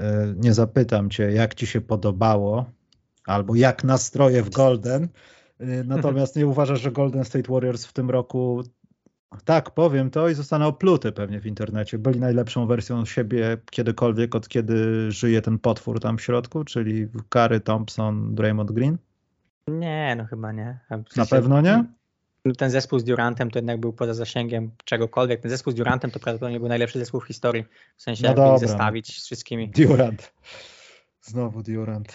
[0.00, 0.04] Y,
[0.36, 2.64] nie zapytam cię, jak ci się podobało,
[3.26, 5.08] albo jak nastroje w Golden.
[5.84, 8.62] Natomiast nie uważasz, że Golden State Warriors w tym roku
[9.42, 11.98] tak, powiem to i zostanę opluty pewnie w internecie.
[11.98, 17.60] Byli najlepszą wersją siebie kiedykolwiek, od kiedy żyje ten potwór tam w środku, czyli Kary,
[17.60, 18.98] Thompson, Draymond Green?
[19.68, 20.78] Nie, no chyba nie.
[20.88, 21.84] W sensie, Na pewno nie?
[22.58, 25.40] Ten zespół z Durantem to jednak był poza zasięgiem czegokolwiek.
[25.40, 27.64] Ten zespół z Durantem to prawdopodobnie był najlepszy zespół w historii.
[27.96, 29.68] W sensie, no jakby zestawić z wszystkimi.
[29.68, 30.32] Durant.
[31.22, 32.14] Znowu Durant.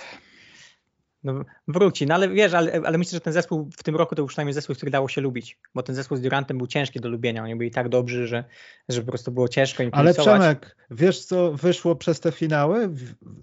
[1.24, 2.06] No, wróci.
[2.08, 4.54] No ale wiesz, ale, ale, myślę, że ten zespół w tym roku to już przynajmniej
[4.54, 7.44] zespół, który dało się lubić, bo ten zespół z Durantem był ciężki do lubienia.
[7.44, 8.44] Oni byli tak dobrzy, że,
[8.90, 12.90] że po prostu było ciężko im Ale Przemek, wiesz co wyszło przez te finały?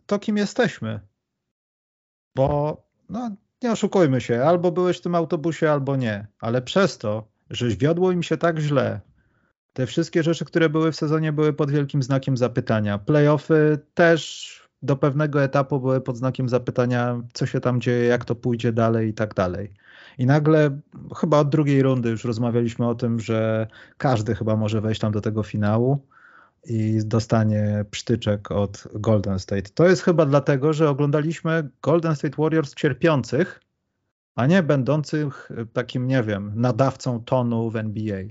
[0.07, 1.01] To kim jesteśmy.
[2.35, 2.77] Bo
[3.09, 3.31] no,
[3.62, 6.27] nie oszukujmy się, albo byłeś w tym autobusie, albo nie.
[6.41, 9.01] Ale przez to, że wiodło im się tak źle,
[9.73, 12.99] te wszystkie rzeczy, które były w sezonie, były pod wielkim znakiem zapytania.
[12.99, 18.35] Playoffy też do pewnego etapu były pod znakiem zapytania, co się tam dzieje, jak to
[18.35, 19.73] pójdzie dalej i tak dalej.
[20.19, 20.81] I nagle,
[21.17, 23.67] chyba od drugiej rundy już rozmawialiśmy o tym, że
[23.99, 26.07] każdy chyba może wejść tam do tego finału
[26.65, 29.71] i dostanie psztyczek od Golden State.
[29.75, 33.61] To jest chyba dlatego, że oglądaliśmy Golden State Warriors cierpiących,
[34.35, 38.23] a nie będących takim, nie wiem, nadawcą tonu w NBA.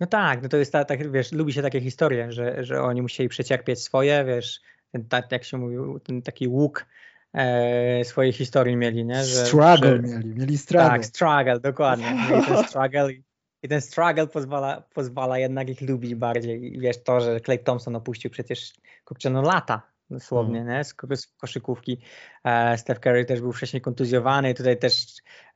[0.00, 3.02] No tak, no to jest tak, ta, wiesz, lubi się takie historie, że, że oni
[3.02, 4.60] musieli przecierpieć swoje, wiesz,
[4.92, 6.86] ten, tak jak się mówił, ten taki łuk
[7.34, 9.24] e, swojej historii mieli, nie?
[9.24, 10.88] Że, struggle że, mieli, mieli struggle.
[10.88, 12.14] Tak, struggle, dokładnie.
[12.30, 13.22] Mieli ten struggle i,
[13.62, 16.76] i ten struggle pozwala, pozwala jednak ich lubić bardziej.
[16.76, 18.72] I wiesz, to, że Clay Thompson opuścił przecież
[19.04, 20.76] kurczę, no lata dosłownie, mm.
[20.76, 20.84] nie?
[20.84, 21.98] Z, z koszykówki.
[22.44, 24.54] E, Steph Curry też był wcześniej kontuzjowany.
[24.54, 25.06] Tutaj też,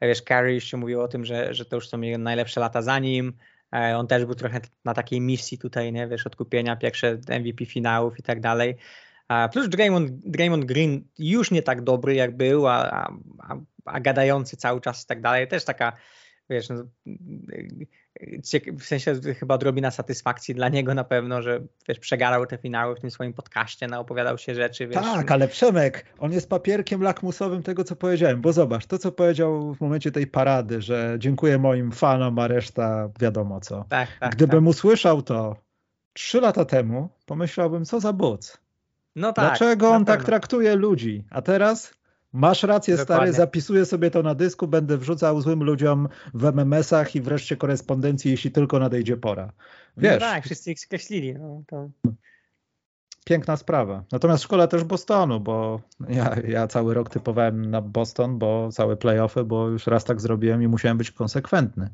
[0.03, 2.99] wiesz, Curry jeszcze mówił o tym, że, że to już są jego najlepsze lata za
[2.99, 3.33] nim.
[3.75, 6.09] E, on też był trochę na takiej misji tutaj, nie?
[6.09, 8.77] Wiesz, odkupienia, pierwsze MVP finałów i tak dalej.
[9.53, 13.09] Plus Draymond, Draymond Green już nie tak dobry jak był, a,
[13.39, 15.49] a, a gadający cały czas i tak dalej.
[15.49, 15.93] Też taka,
[16.51, 16.85] wiesz, no,
[18.79, 23.01] w sensie chyba odrobina satysfakcji dla niego na pewno, że wiesz, przegarał te finały w
[23.01, 24.87] tym swoim podcaście, naopowiadał się rzeczy.
[24.87, 24.97] Wiesz.
[24.97, 29.75] Tak, ale Przemek, on jest papierkiem lakmusowym tego, co powiedziałem, bo zobacz, to co powiedział
[29.75, 33.85] w momencie tej parady, że dziękuję moim fanom, a reszta wiadomo co.
[33.89, 34.71] Tak, tak, Gdybym tak.
[34.71, 35.57] usłyszał to
[36.13, 38.66] trzy lata temu, pomyślałbym, co za buc.
[39.17, 41.25] No tak, Dlaczego on tak traktuje ludzi?
[41.31, 41.95] A teraz
[42.33, 43.17] masz rację, Dokładnie.
[43.17, 48.31] stary, zapisuję sobie to na dysku, będę wrzucał złym ludziom w MMS-ach i wreszcie korespondencji,
[48.31, 49.47] jeśli tylko nadejdzie pora.
[49.97, 51.35] No Wiesz, no tak, wszyscy ich skreślili.
[51.35, 51.89] No, to...
[53.25, 54.05] Piękna sprawa.
[54.13, 59.45] Natomiast szkoda też Bostonu, bo ja, ja cały rok typowałem na Boston, bo całe playoffy,
[59.45, 61.91] bo już raz tak zrobiłem i musiałem być konsekwentny.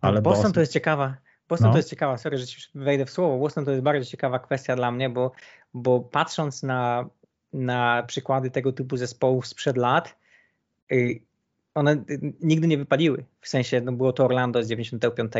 [0.00, 1.16] Ale Boston, Boston to jest ciekawa
[1.52, 1.72] Boston no.
[1.72, 3.38] to jest ciekawa, sorry, że ci wejdę w słowo.
[3.38, 5.32] Boston to jest bardzo ciekawa kwestia dla mnie, bo,
[5.74, 7.08] bo patrząc na,
[7.52, 10.16] na przykłady tego typu zespołów sprzed lat,
[10.92, 11.20] y,
[11.74, 12.04] one
[12.40, 13.24] nigdy nie wypaliły.
[13.40, 15.32] W sensie no było to Orlando z 95.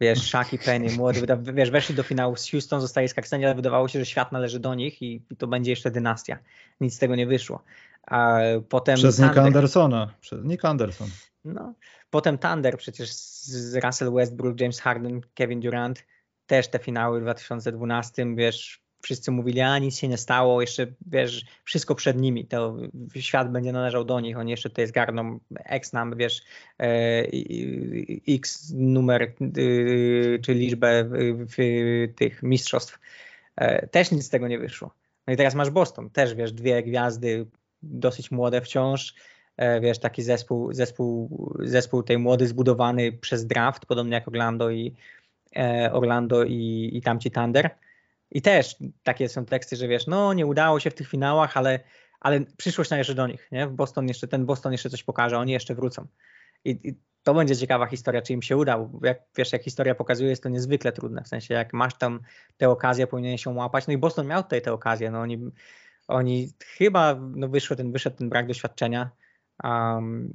[0.00, 3.88] Wiesz, Shaq i Penny, młody, wiesz, weszli do finału z Houston, zostali skarceni, ale wydawało
[3.88, 6.38] się, że świat należy do nich i, i to będzie jeszcze dynastia.
[6.80, 7.62] Nic z tego nie wyszło.
[8.06, 10.14] A potem Przez Nicka Andersona.
[10.20, 11.08] Przez Nick Anderson.
[11.44, 11.74] No.
[12.10, 16.04] Potem Thunder przecież z Russell Westbrook, James Harden, Kevin Durant,
[16.46, 21.44] też te finały w 2012, wiesz, wszyscy mówili, a nic się nie stało, jeszcze wiesz,
[21.64, 22.76] wszystko przed nimi, to
[23.16, 26.42] świat będzie należał do nich, oni jeszcze tutaj zgarną X nam, wiesz,
[26.80, 27.26] e,
[28.28, 31.10] X numer, y, czy liczbę
[32.16, 32.98] tych mistrzostw.
[33.56, 34.94] E, też nic z tego nie wyszło.
[35.26, 37.46] No i teraz masz Boston, też wiesz, dwie gwiazdy,
[37.82, 39.14] dosyć młode wciąż,
[39.60, 41.28] E, wiesz, taki zespół, zespół,
[41.60, 44.94] zespół tej młody zbudowany przez draft, podobnie jak Orlando i
[45.92, 47.70] Orlando i, i tamci Thunder.
[48.30, 51.80] I też takie są teksty, że wiesz, no nie udało się w tych finałach, ale,
[52.20, 53.66] ale przyszłość należy do nich, nie?
[53.66, 56.06] W Boston jeszcze, ten Boston jeszcze coś pokaże, oni jeszcze wrócą.
[56.64, 59.94] I, I, to będzie ciekawa historia, czy im się uda, bo jak, wiesz, jak historia
[59.94, 62.20] pokazuje, jest to niezwykle trudne, w sensie jak masz tam
[62.56, 65.38] tę okazję, powinien się łapać, no i Boston miał tutaj tę okazję, no oni,
[66.08, 69.10] oni chyba, no wyszło ten, wyszedł ten brak doświadczenia,
[69.64, 70.32] Um,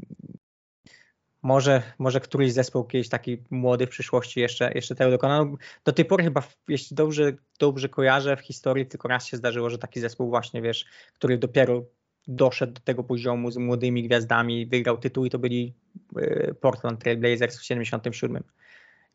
[1.46, 5.46] może, może któryś zespół kiedyś taki młody w przyszłości jeszcze, jeszcze tego dokona.
[5.84, 9.78] Do tej pory chyba, jeśli dobrze, dobrze kojarzę, w historii tylko raz się zdarzyło, że
[9.78, 11.84] taki zespół właśnie, wiesz, który dopiero
[12.28, 15.74] doszedł do tego poziomu z młodymi gwiazdami, wygrał tytuł i to byli
[16.18, 18.44] e, Portland Trail Blazers w 77.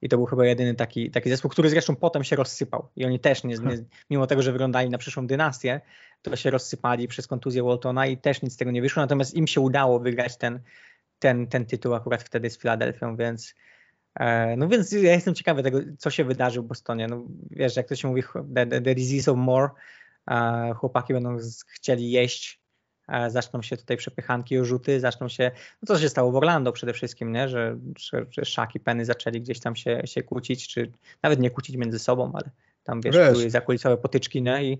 [0.02, 2.88] I to był chyba jedyny taki, taki zespół, który zresztą potem się rozsypał.
[2.96, 3.76] I oni też, nie, nie,
[4.10, 5.80] mimo tego, że wyglądali na przyszłą dynastię,
[6.22, 9.02] to się rozsypali przez kontuzję Waltona i też nic z tego nie wyszło.
[9.02, 10.60] Natomiast im się udało wygrać ten,
[11.20, 13.54] ten, ten tytuł akurat wtedy z Filadelfią, więc
[14.20, 17.06] e, no więc ja jestem ciekawy tego, co się wydarzy w Bostonie.
[17.06, 18.22] No, wiesz, jak to się mówi,
[18.54, 19.68] the, the disease of more,
[20.30, 21.36] e, chłopaki będą
[21.74, 22.60] chcieli jeść
[23.10, 25.50] E, zaczną się tutaj przepychanki rzuty, zaczną się,
[25.82, 27.48] no co się stało w Orlando przede wszystkim, nie?
[27.48, 31.50] Że, że, że Shaq i Penny zaczęli gdzieś tam się, się kłócić, czy nawet nie
[31.50, 32.50] kłócić między sobą, ale
[32.84, 34.64] tam wiesz, wiesz były zakulisowe potyczki, nie?
[34.64, 34.78] I,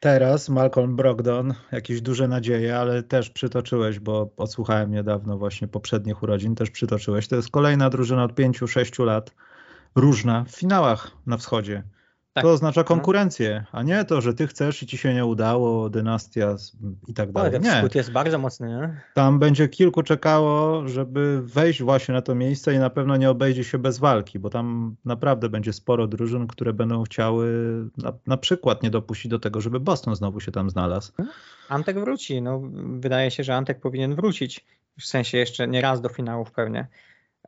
[0.00, 6.54] Teraz Malcolm Brogdon, jakieś duże nadzieje, ale też przytoczyłeś, bo odsłuchałem niedawno właśnie poprzednich urodzin,
[6.54, 7.28] też przytoczyłeś.
[7.28, 9.34] To jest kolejna drużyna od 5-6 lat,
[9.94, 11.82] różna w finałach na wschodzie.
[12.36, 12.44] Tak.
[12.44, 12.84] To oznacza no.
[12.84, 16.56] konkurencję, a nie to, że ty chcesz i ci się nie udało, dynastia
[17.08, 17.50] i tak dalej.
[17.50, 19.00] Ale ten wschód jest bardzo mocny, nie?
[19.14, 23.64] Tam będzie kilku czekało, żeby wejść właśnie na to miejsce i na pewno nie obejdzie
[23.64, 27.48] się bez walki, bo tam naprawdę będzie sporo drużyn, które będą chciały
[27.96, 31.12] na, na przykład nie dopuścić do tego, żeby Boston znowu się tam znalazł.
[31.68, 32.42] Antek wróci.
[32.42, 32.62] No,
[33.00, 34.64] wydaje się, że Antek powinien wrócić.
[35.00, 36.88] W sensie jeszcze nie raz do finałów pewnie.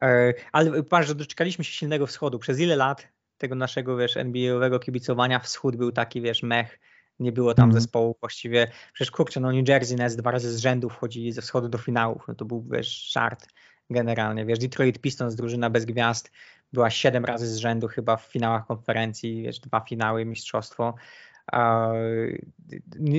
[0.02, 2.38] E, ale patrz, że doczekaliśmy się silnego wschodu.
[2.38, 6.78] Przez ile lat tego naszego, wiesz, NBA-owego kibicowania wschód był taki, wiesz, mech,
[7.20, 7.80] nie było tam mm.
[7.80, 8.70] zespołu właściwie.
[8.92, 12.24] Przecież kurczę, no New Jersey Nets dwa razy z rzędu wchodzili ze wschodu do finałów,
[12.28, 13.46] no to był, wiesz, żart
[13.90, 16.30] generalnie, wiesz, Detroit Pistons, drużyna bez gwiazd,
[16.72, 20.94] była siedem razy z rzędu chyba w finałach konferencji, wiesz, dwa finały, mistrzostwo.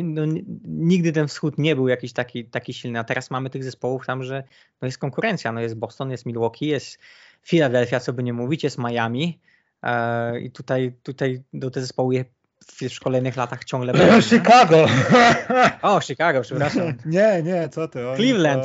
[0.04, 0.22] No,
[0.66, 4.24] nigdy ten wschód nie był jakiś taki, taki silny, a teraz mamy tych zespołów tam,
[4.24, 4.44] że
[4.82, 7.00] no jest konkurencja, no jest Boston, jest Milwaukee, jest
[7.44, 9.40] Philadelphia, co by nie mówić, jest Miami,
[10.42, 12.26] I tutaj, tutaj do te zespoły
[12.90, 14.22] w kolejnych latach ciągle będą.
[14.22, 14.86] Chicago!
[15.82, 16.94] O, Chicago, przepraszam.
[17.06, 18.00] Nie, nie, co ty.
[18.16, 18.64] Cleveland.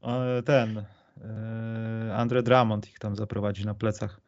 [0.00, 0.84] To, ten,
[1.24, 4.20] e, Andre Drummond ich tam zaprowadzi na plecach.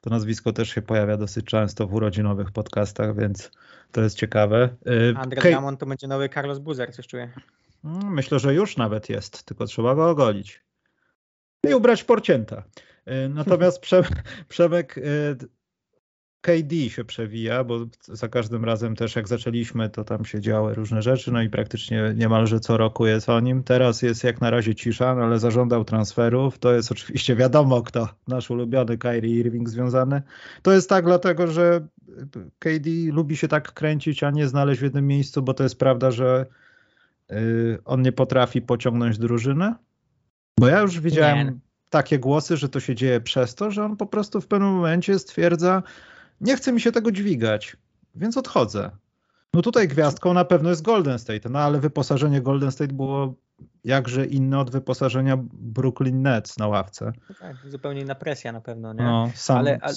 [0.00, 3.50] To nazwisko też się pojawia dosyć często w urodzinowych podcastach, więc
[3.92, 4.68] to jest ciekawe.
[5.14, 5.42] E, Andre.
[5.42, 7.32] Drummond to będzie nowy Carlos Buzer, coś czuję.
[7.84, 10.60] Mm, myślę, że już nawet jest, tylko trzeba go ogolić.
[11.68, 12.62] I ubrać porcięta.
[13.08, 13.82] E, natomiast
[14.48, 15.02] Przemek e,
[16.40, 21.02] KD się przewija, bo za każdym razem też jak zaczęliśmy, to tam się działy różne
[21.02, 23.62] rzeczy, no i praktycznie niemalże co roku jest o nim.
[23.62, 26.58] Teraz jest jak na razie cisza, no ale zażądał transferów.
[26.58, 30.22] To jest oczywiście wiadomo kto, nasz ulubiony Kyrie Irving związany.
[30.62, 31.86] To jest tak dlatego, że
[32.58, 36.10] KD lubi się tak kręcić, a nie znaleźć w jednym miejscu, bo to jest prawda,
[36.10, 36.46] że
[37.84, 39.74] on nie potrafi pociągnąć drużyny.
[40.60, 41.60] Bo ja już widziałem...
[41.90, 45.18] Takie głosy, że to się dzieje przez to, że on po prostu w pewnym momencie
[45.18, 45.82] stwierdza,
[46.40, 47.76] nie chce mi się tego dźwigać,
[48.14, 48.90] więc odchodzę.
[49.54, 53.34] No tutaj gwiazdką na pewno jest Golden State, no ale wyposażenie Golden State było
[53.84, 57.12] jakże inne od wyposażenia Brooklyn Nets na ławce.
[57.28, 59.04] No tak, zupełnie inna presja na pewno, nie?
[59.04, 59.58] No, sam...
[59.58, 59.94] ale, ale,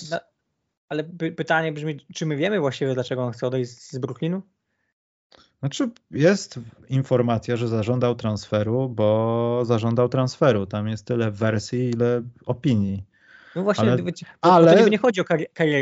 [0.89, 1.03] ale
[1.35, 4.41] pytanie brzmi, czy my wiemy właściwie, dlaczego on chce odejść z Brooklynu?
[5.61, 10.65] Znaczy jest informacja, że zażądał transferu, bo zażądał transferu.
[10.65, 13.03] Tam jest tyle wersji, ile opinii.
[13.55, 13.91] No właśnie,
[14.41, 14.83] ale, ale...
[14.83, 15.23] to nie chodzi o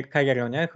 [0.09, 0.67] karierę, nie?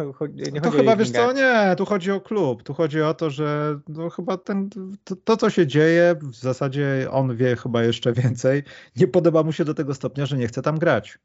[0.52, 2.64] nie to chyba wiesz co, nie, tu chodzi o klub.
[2.64, 4.70] Tu chodzi o to, że no, chyba ten,
[5.04, 8.64] to, to, co się dzieje, w zasadzie on wie chyba jeszcze więcej.
[8.96, 11.20] Nie podoba mu się do tego stopnia, że nie chce tam grać.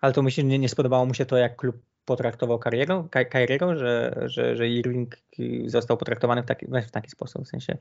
[0.00, 1.76] Ale to myślę, nie, nie spodobało mu się to, jak klub
[2.08, 5.16] potraktował karierą, karierą że, że, że Irving
[5.66, 7.76] został potraktowany w taki, w taki sposób, w sensie,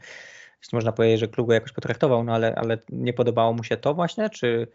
[0.61, 3.77] jeśli można powiedzieć, że klub go jakoś potraktował, no ale, ale nie podobało mu się
[3.77, 4.67] to właśnie, czy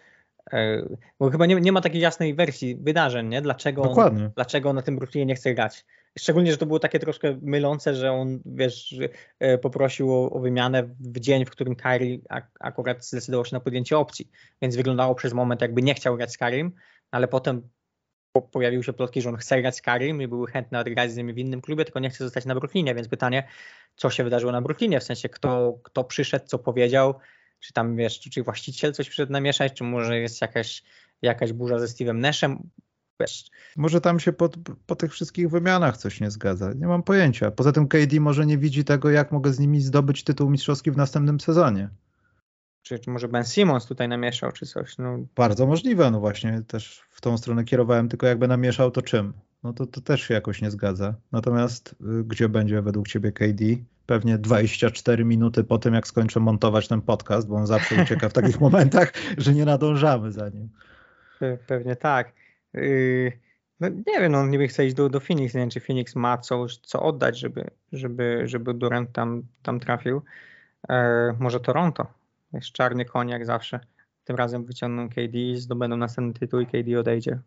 [0.53, 0.83] e,
[1.19, 3.43] bo chyba nie, nie ma takiej jasnej wersji wydarzeń, nie?
[3.43, 5.85] Dlaczego, on, dlaczego on na tym Brooklynie nie chce grać.
[6.19, 8.97] Szczególnie, że to było takie troszkę mylące, że on, wiesz,
[9.39, 12.19] e, poprosił o, o wymianę w dzień, w którym Kyrie
[12.61, 14.31] akurat zdecydował się na podjęcie opcji,
[14.63, 16.73] więc wyglądało przez moment, jakby nie chciał grać z Karim,
[17.11, 17.63] ale potem
[18.41, 21.33] pojawiły się plotki, że on chce grać z Karim i były chętne odgrać z nimi
[21.33, 23.49] w innym klubie, tylko nie chce zostać na Brooklynie, więc pytanie,
[23.97, 27.15] co się wydarzyło na Brooklynie, w sensie kto, kto przyszedł, co powiedział,
[27.61, 30.83] czy tam wiesz, czy, czy właściciel coś przyszedł namieszać, czy może jest jakaś,
[31.23, 32.71] jakaś burza ze Steve'em Nashem,
[33.21, 33.45] wiesz.
[33.77, 34.49] Może tam się po,
[34.87, 37.51] po tych wszystkich wymianach coś nie zgadza, nie mam pojęcia.
[37.51, 40.97] Poza tym KD może nie widzi tego, jak mogę z nimi zdobyć tytuł mistrzowski w
[40.97, 41.89] następnym sezonie.
[42.83, 44.99] Czy, czy może Ben Simmons tutaj namieszał, czy coś?
[44.99, 45.19] No.
[45.37, 49.33] Bardzo możliwe, no właśnie też w tą stronę kierowałem, tylko jakby namieszał to czym?
[49.63, 51.15] No to, to też się jakoś nie zgadza.
[51.33, 53.65] Natomiast y, gdzie będzie według ciebie KD?
[54.07, 58.33] Pewnie 24 minuty po tym, jak skończę montować ten podcast, bo on zawsze ucieka w
[58.33, 60.69] takich momentach, że nie nadążamy za nim.
[61.67, 62.33] Pewnie tak.
[62.75, 63.33] Yy,
[63.81, 66.39] no nie wiem, on niby chce iść do, do Phoenix, nie wiem, czy Phoenix ma
[66.39, 70.23] coś, co oddać, żeby, żeby, żeby Durant tam, tam trafił.
[70.89, 70.97] Yy,
[71.39, 72.22] może Toronto
[72.53, 73.81] jest czarny koń jak zawsze.
[74.25, 77.39] Tym razem wyciągną KD, zdobędą następny tytuł i KD odejdzie.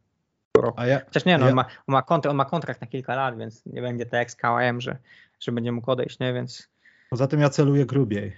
[0.76, 1.50] A ja, Chociaż nie, no, ja...
[1.50, 4.14] on, ma, on, ma kontrakt, on ma kontrakt na kilka lat, więc nie będzie tak
[4.14, 4.98] jak z KM, że,
[5.40, 6.34] że będzie mógł odejść, nie?
[6.34, 6.70] Więc...
[7.10, 8.34] Poza tym ja celuję grubiej.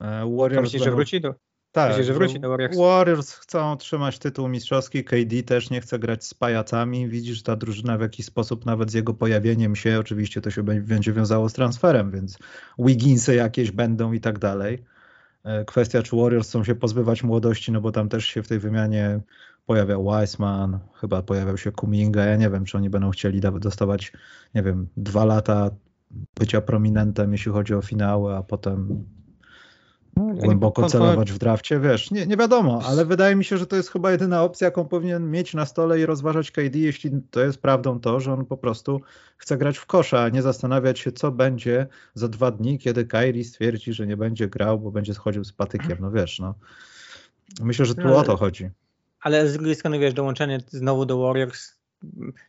[0.00, 0.84] E, Warriors Myślisz, będą...
[0.84, 1.34] że wróci do...
[1.72, 2.76] Tak, Myślisz, że wróci do Warriors.
[2.76, 7.08] Warriors chcą trzymać tytuł mistrzowski, KD też nie chce grać z pajacami.
[7.08, 11.12] Widzisz, ta drużyna w jakiś sposób nawet z jego pojawieniem się, oczywiście to się będzie
[11.12, 12.38] wiązało z transferem, więc
[12.78, 14.84] Wigginsy jakieś będą i tak dalej.
[15.44, 18.58] E, kwestia, czy Warriors chcą się pozbywać młodości, no bo tam też się w tej
[18.58, 19.20] wymianie
[19.66, 22.24] pojawiał Wiseman, chyba pojawiał się Kuminga.
[22.24, 24.12] Ja nie wiem, czy oni będą chcieli dostawać,
[24.54, 25.70] nie wiem, dwa lata
[26.40, 29.04] bycia prominentem, jeśli chodzi o finały, a potem
[30.16, 33.90] głęboko celować w drafcie, wiesz, nie, nie wiadomo, ale wydaje mi się, że to jest
[33.90, 38.00] chyba jedyna opcja, jaką powinien mieć na stole i rozważać KD, jeśli to jest prawdą
[38.00, 39.00] to, że on po prostu
[39.36, 43.44] chce grać w kosza, a nie zastanawiać się, co będzie za dwa dni, kiedy Kyrie
[43.44, 46.54] stwierdzi, że nie będzie grał, bo będzie schodził z patykiem, no wiesz, no.
[47.60, 48.70] Myślę, że tu no, o to chodzi.
[49.20, 51.72] Ale z drugiej strony, wiesz, dołączenie znowu do Warriors,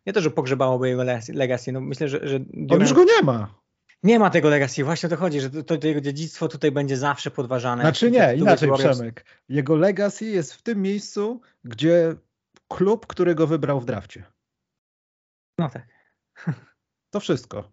[0.06, 2.28] nie to, że pogrzebałoby jego legacy, no myślę, że...
[2.28, 2.72] że Durant...
[2.72, 3.62] On już go nie ma.
[4.04, 6.98] Nie ma tego legacy, właśnie o to chodzi, że to, to jego dziedzictwo tutaj będzie
[6.98, 7.84] zawsze podważane.
[7.84, 8.98] Znaczy nie, inaczej Warriors...
[8.98, 9.26] Przemek.
[9.50, 12.16] Jego legacy jest w tym miejscu, gdzie
[12.68, 14.24] klub, który go wybrał w drafcie.
[15.58, 15.88] No tak.
[17.10, 17.72] To wszystko.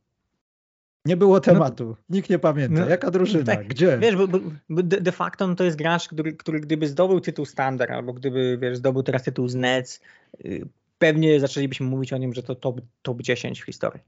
[1.04, 1.84] Nie było no tematu.
[1.88, 2.80] No, Nikt nie pamięta.
[2.80, 3.44] No, Jaka drużyna?
[3.44, 3.98] Tak, Gdzie?
[3.98, 4.26] Wiesz, bo,
[4.68, 8.58] bo de, facto no to jest gracz, który, który gdyby zdobył tytuł standard, albo gdyby
[8.62, 10.00] wiesz, zdobył teraz tytuł z Nets,
[10.44, 14.00] y, pewnie zaczęlibyśmy mówić o nim, że to top, top 10 w historii.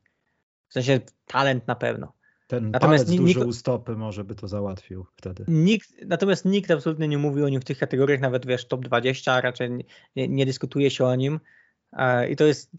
[0.71, 2.13] W sensie talent na pewno.
[2.47, 5.45] Ten natomiast palec nikt, duży u stopy może by to załatwił wtedy.
[5.49, 9.33] Nikt, natomiast nikt absolutnie nie mówi o nim w tych kategoriach, nawet wiesz, top 20,
[9.33, 9.71] a raczej
[10.17, 11.41] nie, nie dyskutuje się o nim.
[12.31, 12.71] I to jest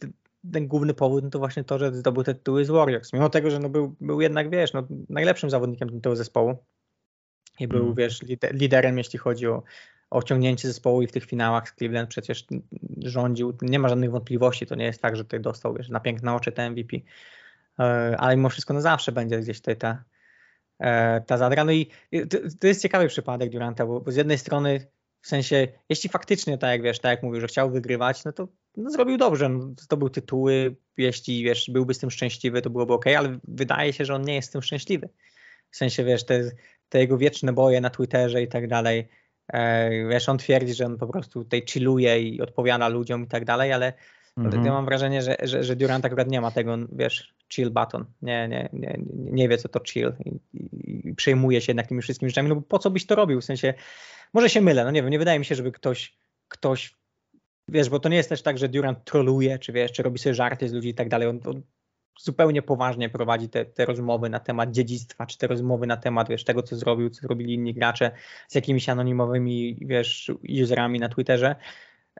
[0.53, 3.13] ten główny powód, no to właśnie to, że zdobył te tytuły z Warriors.
[3.13, 6.57] Mimo tego, że no był, był jednak, wiesz, no, najlepszym zawodnikiem tego zespołu
[7.59, 7.95] i był, mm.
[7.95, 8.19] wiesz,
[8.51, 9.63] liderem, jeśli chodzi o,
[10.09, 12.45] o osiągnięcie zespołu i w tych finałach z Cleveland przecież
[12.97, 13.57] rządził.
[13.61, 16.51] Nie ma żadnych wątpliwości, to nie jest tak, że tutaj dostał, wiesz, na piękne oczy
[16.51, 16.97] te MVP.
[17.79, 20.03] E, ale mimo wszystko no zawsze będzie gdzieś tutaj ta,
[20.79, 21.65] e, ta zadra.
[21.65, 21.87] No i
[22.29, 26.57] to, to jest ciekawy przypadek Duranta, bo, bo, z jednej strony w sensie, jeśli faktycznie
[26.57, 29.73] tak jak wiesz, tak jak mówił, że chciał wygrywać, no to no, zrobił dobrze, no,
[29.79, 34.15] zdobył tytuły, jeśli wiesz, byłby z tym szczęśliwy, to byłoby ok, ale wydaje się, że
[34.15, 35.09] on nie jest z tym szczęśliwy.
[35.71, 36.51] W sensie, wiesz, te,
[36.89, 39.07] te jego wieczne boje na Twitterze i tak dalej,
[39.53, 43.45] e, wiesz, on twierdzi, że on po prostu tutaj chilluje i odpowiada ludziom i tak
[43.45, 43.93] dalej, ale
[44.37, 44.65] mhm.
[44.65, 48.47] ja mam wrażenie, że, że, że Durant akurat nie ma tego, wiesz, chill button, nie,
[48.47, 52.29] nie, nie, nie wie co to chill i, i, i przejmuje się jednak tymi wszystkimi
[52.29, 53.73] rzeczami, no bo po co byś to robił, w sensie,
[54.33, 56.17] może się mylę, no nie wiem, nie wydaje mi się, żeby ktoś,
[56.47, 56.95] ktoś
[57.67, 60.33] wiesz, bo to nie jest też tak, że Durant troluje, czy wiesz, czy robi sobie
[60.33, 61.27] żarty z ludzi i tak dalej.
[61.27, 61.61] On, on
[62.19, 66.43] zupełnie poważnie prowadzi te, te, rozmowy na temat dziedzictwa, czy te rozmowy na temat, wiesz,
[66.43, 68.11] tego, co zrobił, co zrobili inni gracze
[68.47, 70.31] z jakimiś anonimowymi, wiesz,
[70.63, 71.55] userami na Twitterze.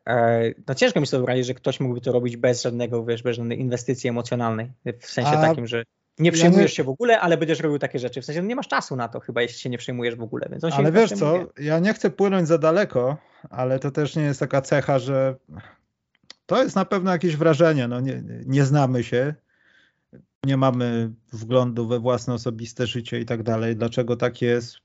[0.09, 3.37] E, no ciężko mi sobie wyobrazić, że ktoś mógłby to robić bez żadnego, wiesz, bez
[3.37, 5.41] żadnej inwestycji emocjonalnej, w sensie A...
[5.41, 5.83] takim, że
[6.19, 8.21] nie przejmujesz się w ogóle, ale będziesz robił takie rzeczy.
[8.21, 10.47] W sensie no nie masz czasu na to chyba, jeśli się nie przejmujesz w ogóle.
[10.51, 13.17] Więc ale wiesz co, ja nie chcę płynąć za daleko,
[13.49, 15.35] ale to też nie jest taka cecha, że
[16.45, 17.87] to jest na pewno jakieś wrażenie.
[17.87, 19.35] No nie, nie znamy się,
[20.45, 24.77] nie mamy wglądu we własne osobiste życie i tak dalej, dlaczego tak jest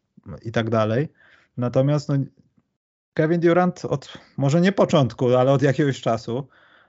[0.42, 1.09] i tak dalej.
[1.57, 2.16] Natomiast no,
[3.16, 6.48] Kevin Durant od, może nie początku, ale od jakiegoś czasu,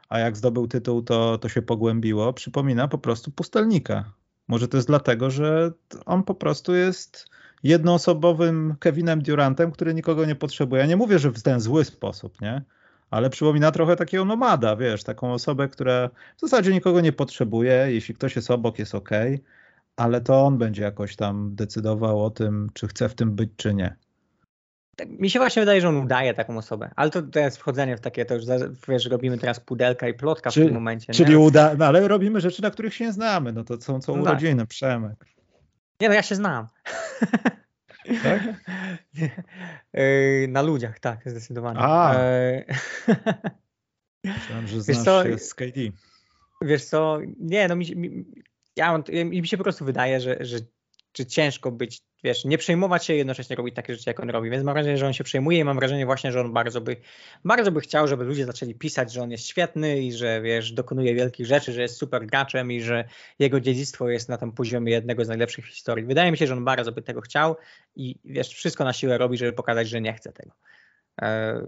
[0.09, 4.11] a jak zdobył tytuł, to, to się pogłębiło, przypomina po prostu pustelnika.
[4.47, 5.71] Może to jest dlatego, że
[6.05, 7.25] on po prostu jest
[7.63, 10.81] jednoosobowym Kevinem Durantem, który nikogo nie potrzebuje.
[10.81, 12.61] Ja nie mówię, że w ten zły sposób, nie?
[13.11, 17.87] Ale przypomina trochę takiego nomada, wiesz, taką osobę, która w zasadzie nikogo nie potrzebuje.
[17.89, 19.09] Jeśli ktoś jest obok, jest ok,
[19.95, 23.73] ale to on będzie jakoś tam decydował o tym, czy chce w tym być, czy
[23.73, 23.95] nie.
[24.97, 27.97] Tak, mi się właśnie wydaje, że on udaje taką osobę, ale to, to jest wchodzenie
[27.97, 28.45] w takie, to już
[28.88, 31.13] wiesz, robimy teraz pudelka i plotka Czy, w tym momencie.
[31.13, 31.39] Czyli nie?
[31.39, 34.21] uda, no ale robimy rzeczy, na których się nie znamy, no to są, są no
[34.21, 34.69] urodziny, tak.
[34.69, 35.25] Przemek.
[36.01, 36.67] Nie no, ja się znam.
[38.23, 38.43] Tak?
[40.47, 41.79] na ludziach, tak, zdecydowanie.
[41.79, 42.15] A.
[42.15, 42.65] E,
[44.23, 45.81] Myślałem, że znasz co, się z KD.
[46.62, 48.25] Wiesz co, nie, no mi, mi,
[48.75, 50.57] ja, mi się po prostu wydaje, że, że
[51.12, 54.49] czy ciężko być, wiesz, nie przejmować się jednocześnie robić takie rzeczy, jak on robi.
[54.49, 56.95] Więc mam wrażenie, że on się przejmuje i mam wrażenie właśnie, że on bardzo by,
[57.45, 61.15] bardzo by chciał, żeby ludzie zaczęli pisać, że on jest świetny i że, wiesz, dokonuje
[61.15, 63.08] wielkich rzeczy, że jest super graczem i że
[63.39, 66.06] jego dziedzictwo jest na tym poziomie jednego z najlepszych w historii.
[66.06, 67.56] Wydaje mi się, że on bardzo by tego chciał
[67.95, 70.51] i, wiesz, wszystko na siłę robi, żeby pokazać, że nie chce tego.
[71.21, 71.62] E,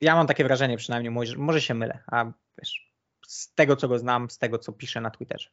[0.00, 2.92] ja mam takie wrażenie przynajmniej, może, może się mylę, a wiesz,
[3.26, 5.50] z tego, co go znam, z tego, co pisze na Twitterze.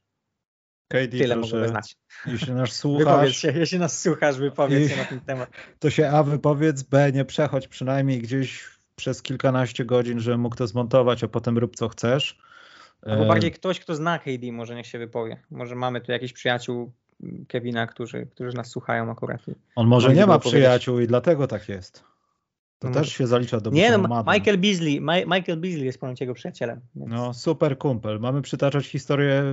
[0.90, 1.96] Tyle proszę, mogę znać.
[2.26, 5.50] Jeśli nas słuchasz, wypowiedz się, jeśli nas słuchasz, wypowiedz się na ten temat.
[5.80, 8.64] To się A wypowiedz, B nie przechodź przynajmniej gdzieś
[8.96, 12.38] przez kilkanaście godzin, żeby mógł to zmontować, a potem rób co chcesz.
[13.02, 15.40] Albo e, bardziej ktoś, kto zna KD, może niech się wypowie.
[15.52, 16.92] Może mamy tu jakichś przyjaciół
[17.48, 19.42] Kevina, którzy, którzy nas słuchają akurat.
[19.76, 21.08] On może nie ma przyjaciół powiedzieć.
[21.08, 22.04] i dlatego tak jest.
[22.80, 26.34] To no też się zalicza do Nie, no, Michael Beasley, Michael Beasley jest ponoć jego
[26.34, 26.82] przyjacielem.
[26.96, 27.12] Więc...
[27.12, 28.20] No, super kumpel.
[28.20, 29.44] Mamy przytaczać historię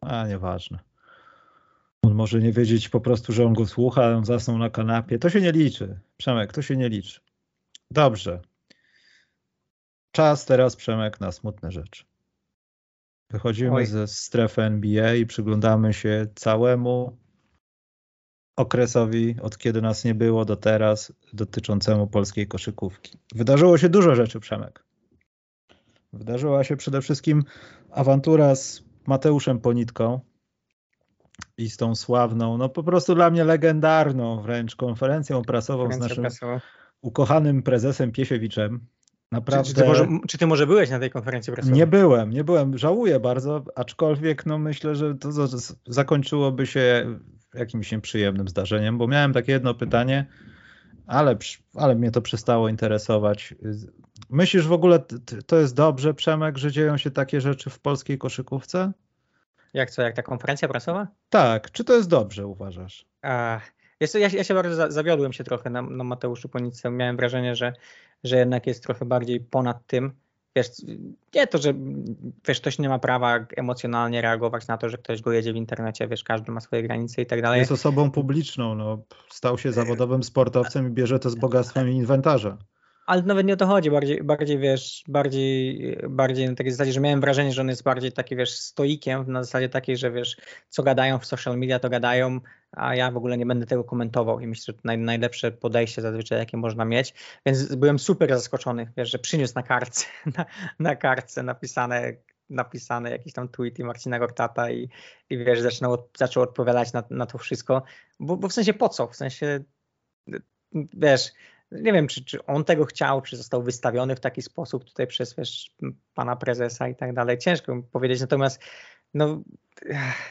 [0.00, 0.78] a nieważne.
[2.02, 5.18] On może nie wiedzieć po prostu, że on go słucha, on zasnął na kanapie.
[5.18, 6.00] To się nie liczy.
[6.16, 7.20] Przemek, to się nie liczy.
[7.90, 8.40] Dobrze.
[10.12, 12.04] Czas teraz, Przemek, na smutne rzeczy.
[13.30, 13.86] Wychodzimy Oj.
[13.86, 17.18] ze strefy NBA i przyglądamy się całemu
[18.56, 23.18] okresowi, od kiedy nas nie było do teraz, dotyczącemu polskiej koszykówki.
[23.34, 24.84] Wydarzyło się dużo rzeczy, Przemek.
[26.12, 27.44] Wydarzyła się przede wszystkim
[27.90, 30.20] awantura z Mateuszem Ponitką
[31.58, 36.24] i z tą sławną, no po prostu dla mnie legendarną wręcz konferencją prasową z naszym
[37.00, 38.80] ukochanym prezesem Piesiewiczem.
[39.32, 39.68] Naprawdę...
[39.68, 41.78] Czy, czy, ty może, czy, ty może, byłeś na tej konferencji prasowej?
[41.78, 42.78] Nie byłem, nie byłem.
[42.78, 45.30] Żałuję bardzo, aczkolwiek no myślę, że to
[45.86, 47.16] zakończyłoby się
[47.54, 50.26] jakimś nieprzyjemnym zdarzeniem, bo miałem takie jedno pytanie,
[51.06, 51.36] ale,
[51.74, 53.54] ale mnie to przestało interesować.
[54.30, 55.04] Myślisz w ogóle,
[55.46, 58.92] to jest dobrze, Przemek, że dzieją się takie rzeczy w polskiej koszykówce?
[59.74, 61.06] Jak co, jak ta konferencja prasowa?
[61.30, 63.06] Tak, czy to jest dobrze, uważasz?
[63.22, 63.60] A,
[64.00, 66.90] ja, ja się bardzo zawiodłem się trochę na, na Mateuszu Ponice.
[66.90, 67.72] Miałem wrażenie, że,
[68.24, 70.12] że jednak jest trochę bardziej ponad tym.
[70.56, 70.68] Wiesz,
[71.34, 71.74] nie to, że
[72.48, 76.08] wiesz, ktoś nie ma prawa emocjonalnie reagować na to, że ktoś go jedzie w internecie,
[76.08, 77.58] wiesz, każdy ma swoje granice i tak dalej.
[77.58, 82.58] Jest osobą publiczną, no, stał się zawodowym sportowcem i bierze to z bogactwem inwentarza
[83.10, 87.00] ale nawet nie o to chodzi, bardziej, bardziej wiesz, bardziej, bardziej na takiej zasadzie, że
[87.00, 90.36] miałem wrażenie, że on jest bardziej taki, wiesz, stoikiem, na zasadzie takiej, że wiesz,
[90.68, 92.40] co gadają w social media, to gadają,
[92.72, 96.02] a ja w ogóle nie będę tego komentował i myślę, że to naj, najlepsze podejście
[96.02, 97.14] zazwyczaj, jakie można mieć,
[97.46, 100.06] więc byłem super zaskoczony, wiesz, że przyniósł na kartce,
[100.36, 100.46] na,
[100.78, 102.12] na kartce napisane
[102.50, 104.88] napisane jakiś tam tweet i Marcina Gortata i,
[105.30, 107.82] i wiesz, zaczął, zaczął odpowiadać na, na to wszystko,
[108.20, 109.64] bo, bo w sensie po co, w sensie
[110.72, 111.32] wiesz,
[111.72, 115.34] nie wiem, czy, czy on tego chciał, czy został wystawiony w taki sposób tutaj przez
[115.34, 115.70] wiesz,
[116.14, 117.38] pana prezesa i tak dalej.
[117.38, 118.62] Ciężko mi powiedzieć, natomiast
[119.14, 119.42] no,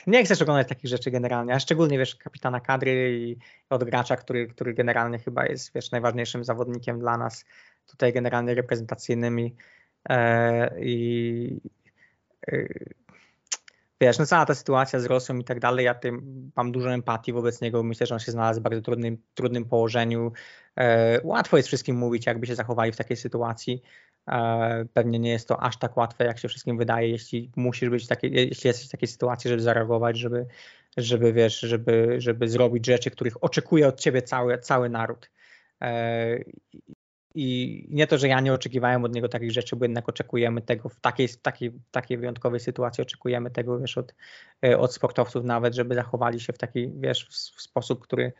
[0.07, 3.37] nie chcesz oglądać takich rzeczy generalnie, a szczególnie wiesz, kapitana kadry i
[3.69, 7.45] od gracza, który, który generalnie chyba jest wiesz, najważniejszym zawodnikiem dla nas,
[7.87, 9.55] tutaj generalnie reprezentacyjnym i,
[10.09, 11.61] e, i
[12.47, 12.67] e,
[14.01, 17.33] wiesz, no cała ta sytuacja z Rosją i tak dalej, ja tym mam dużo empatii
[17.33, 20.31] wobec niego, myślę, że on się znalazł w bardzo trudnym, trudnym położeniu.
[20.75, 23.81] E, łatwo jest wszystkim mówić, jakby się zachowali w takiej sytuacji.
[24.27, 28.07] E, pewnie nie jest to aż tak łatwe, jak się wszystkim wydaje, jeśli musisz być
[28.07, 30.45] taki, jeśli jesteś w takiej sytuacji, żeby zareagować, żeby,
[30.97, 35.31] żeby wiesz, żeby, żeby zrobić rzeczy, których oczekuje od ciebie cały, cały naród.
[35.81, 36.39] E,
[37.35, 40.89] i nie to, że ja nie oczekiwałem od niego takich rzeczy, bo jednak oczekujemy tego
[40.89, 44.13] w takiej, takiej, takiej wyjątkowej sytuacji, oczekujemy tego, wiesz, od,
[44.65, 48.33] e, od sportowców nawet, żeby zachowali się w taki, wiesz, w, sposób, który,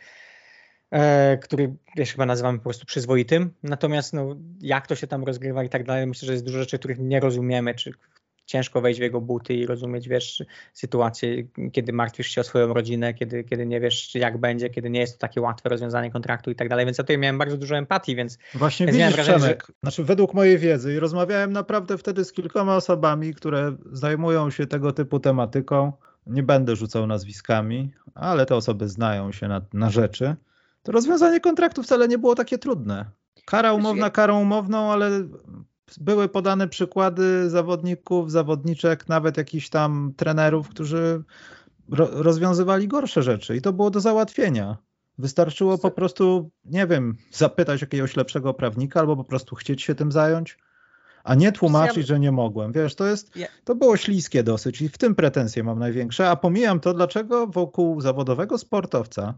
[0.92, 3.54] e, który, wiesz, chyba nazywamy po prostu przyzwoitym.
[3.64, 6.80] Natomiast, no, jak to się tam rozgrywa i tak dalej, myślę, że jest dużo rzeczy,
[6.80, 7.92] których nie rozumiemy, czy
[8.50, 10.44] ciężko wejść w jego buty i rozumieć, wiesz,
[10.74, 15.00] sytuację, kiedy martwisz się o swoją rodzinę, kiedy, kiedy nie wiesz, jak będzie, kiedy nie
[15.00, 17.78] jest to takie łatwe rozwiązanie kontraktu i tak dalej, więc ja tutaj miałem bardzo dużo
[17.78, 18.38] empatii, więc...
[18.56, 19.74] Właśnie więc widzisz, wrażenie, Przemek, że...
[19.84, 24.92] znaczy według mojej wiedzy i rozmawiałem naprawdę wtedy z kilkoma osobami, które zajmują się tego
[24.92, 25.94] typu tematyką,
[26.28, 30.36] nie będę rzucał nazwiskami, ale te osoby znają się na, na rzeczy,
[30.84, 33.06] to rozwiązanie kontraktu wcale nie było takie trudne.
[33.46, 35.10] Kara umowna karą umowną, ale
[35.98, 41.24] były podane przykłady zawodników, zawodniczek, nawet jakichś tam trenerów, którzy
[41.90, 44.78] ro rozwiązywali gorsze rzeczy i to było do załatwienia.
[45.18, 50.12] Wystarczyło po prostu, nie wiem, zapytać jakiegoś lepszego prawnika albo po prostu chcieć się tym
[50.12, 50.58] zająć,
[51.24, 52.72] a nie tłumaczyć, że nie mogłem.
[52.72, 53.32] Wiesz, to jest,
[53.64, 58.02] to było śliskie dosyć i w tym pretensje mam największe, a pomijam to, dlaczego wokół
[58.02, 59.34] zawodowego sportowca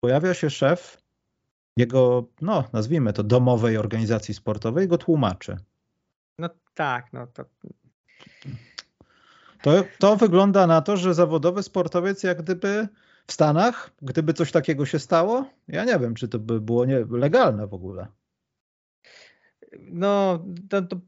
[0.00, 1.02] pojawia się szef
[1.76, 5.56] jego, no nazwijmy to, domowej organizacji sportowej go tłumaczy.
[6.38, 7.44] No tak, no to...
[9.62, 12.88] To, to wygląda na to, że zawodowy sportowiec jak gdyby
[13.26, 17.04] w Stanach, gdyby coś takiego się stało, ja nie wiem, czy to by było nie,
[17.10, 18.06] legalne w ogóle.
[19.78, 21.00] No, to, to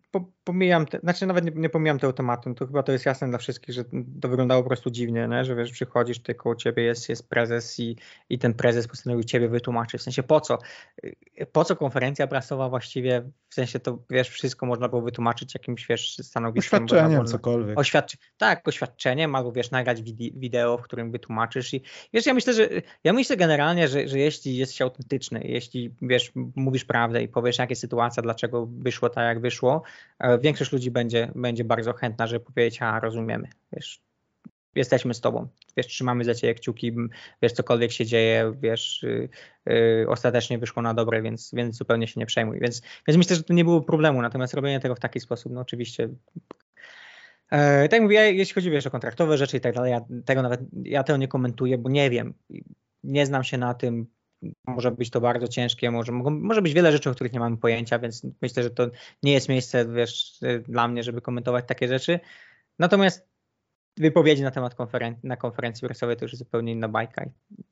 [0.44, 3.38] pomijam, te, znaczy nawet nie, nie pomijam tego tematu, to chyba to jest jasne dla
[3.38, 3.84] wszystkich, że
[4.20, 5.44] to wyglądało po prostu dziwnie, nie?
[5.44, 7.96] że wiesz, przychodzisz, ty koło ciebie jest, jest prezes i,
[8.28, 10.58] i ten prezes postanowił ciebie wytłumaczyć, w sensie po co?
[11.52, 16.16] Po co konferencja prasowa właściwie, w sensie to wiesz, wszystko można było wytłumaczyć jakimś wiesz,
[16.22, 16.84] stanowiskiem.
[16.84, 17.78] Oświadczeniem, można, cokolwiek.
[17.78, 20.02] Oświadczy, tak, oświadczeniem, albo wiesz, nagrać
[20.34, 21.82] wideo, w którym wytłumaczysz i
[22.12, 22.68] wiesz, ja myślę, że
[23.04, 27.72] ja myślę generalnie, że, że jeśli jesteś autentyczny, jeśli wiesz, mówisz prawdę i powiesz, jaka
[27.72, 29.82] jest sytuacja, dlaczego wyszło tak, jak wyszło,
[30.22, 34.00] E, większość ludzi będzie, będzie bardzo chętna, żeby powiedzieć, a rozumiemy, wiesz,
[34.74, 36.92] jesteśmy z tobą, wiesz, trzymamy za ciebie kciuki,
[37.42, 39.28] wiesz, cokolwiek się dzieje, wiesz, yy,
[39.66, 42.61] yy, ostatecznie wyszło na dobre, więc, więc zupełnie się nie przejmuj.
[42.61, 45.61] Więc, więc myślę, że to nie było problemu, natomiast robienie tego w taki sposób, no
[45.61, 46.09] oczywiście
[47.50, 50.61] e, tak mówię, jeśli chodzi wiesz, o kontraktowe rzeczy i tak dalej, ja tego nawet,
[50.84, 52.34] ja tego nie komentuję, bo nie wiem,
[53.05, 54.07] nie znam się na tym,
[54.66, 57.99] może być to bardzo ciężkie, może, może być wiele rzeczy, o których nie mamy pojęcia,
[57.99, 58.90] więc myślę, że to
[59.22, 62.20] nie jest miejsce wiesz, dla mnie, żeby komentować takie rzeczy.
[62.78, 63.32] Natomiast
[63.97, 67.24] wypowiedzi na temat konferencji, na konferencji prasowej to już zupełnie inna bajka.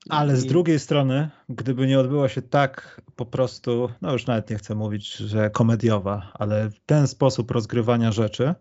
[0.09, 4.55] Ale z drugiej strony, gdyby nie odbyła się tak po prostu, no już nawet nie
[4.55, 8.55] chcę mówić, że komediowa, ale ten sposób rozgrywania rzeczy, e,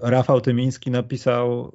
[0.00, 1.72] Rafał Tymiński napisał,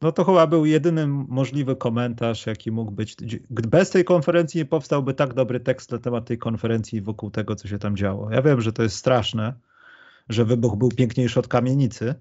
[0.00, 3.16] no to chyba był jedyny możliwy komentarz, jaki mógł być.
[3.50, 7.68] Bez tej konferencji nie powstałby tak dobry tekst na temat tej konferencji wokół tego, co
[7.68, 8.30] się tam działo.
[8.30, 9.54] Ja wiem, że to jest straszne,
[10.28, 12.14] że wybuch był piękniejszy od kamienicy,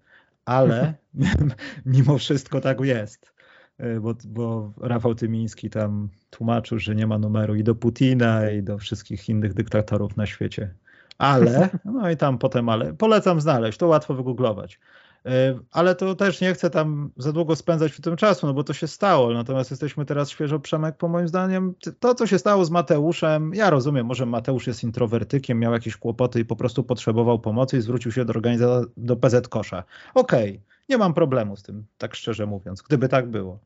[0.45, 0.93] ale
[1.85, 3.31] mimo wszystko tak jest.
[3.77, 8.63] E, bo, bo Rafał Tymiński tam tłumaczył, że nie ma numeru i do Putina, i
[8.63, 10.73] do wszystkich innych dyktatorów na świecie.
[11.21, 14.79] Ale, no i tam potem, ale polecam znaleźć, to łatwo wygooglować.
[15.25, 18.63] E, ale to też nie chcę tam za długo spędzać w tym czasu, no bo
[18.63, 19.33] to się stało.
[19.33, 21.73] Natomiast jesteśmy teraz świeżo, Przemek, po moim zdaniem.
[21.99, 26.39] To, co się stało z Mateuszem, ja rozumiem, może Mateusz jest introwertykiem, miał jakieś kłopoty
[26.39, 29.83] i po prostu potrzebował pomocy i zwrócił się do organizacji, do PZ Kosza.
[30.13, 33.59] Okej, okay, nie mam problemu z tym, tak szczerze mówiąc, gdyby tak było.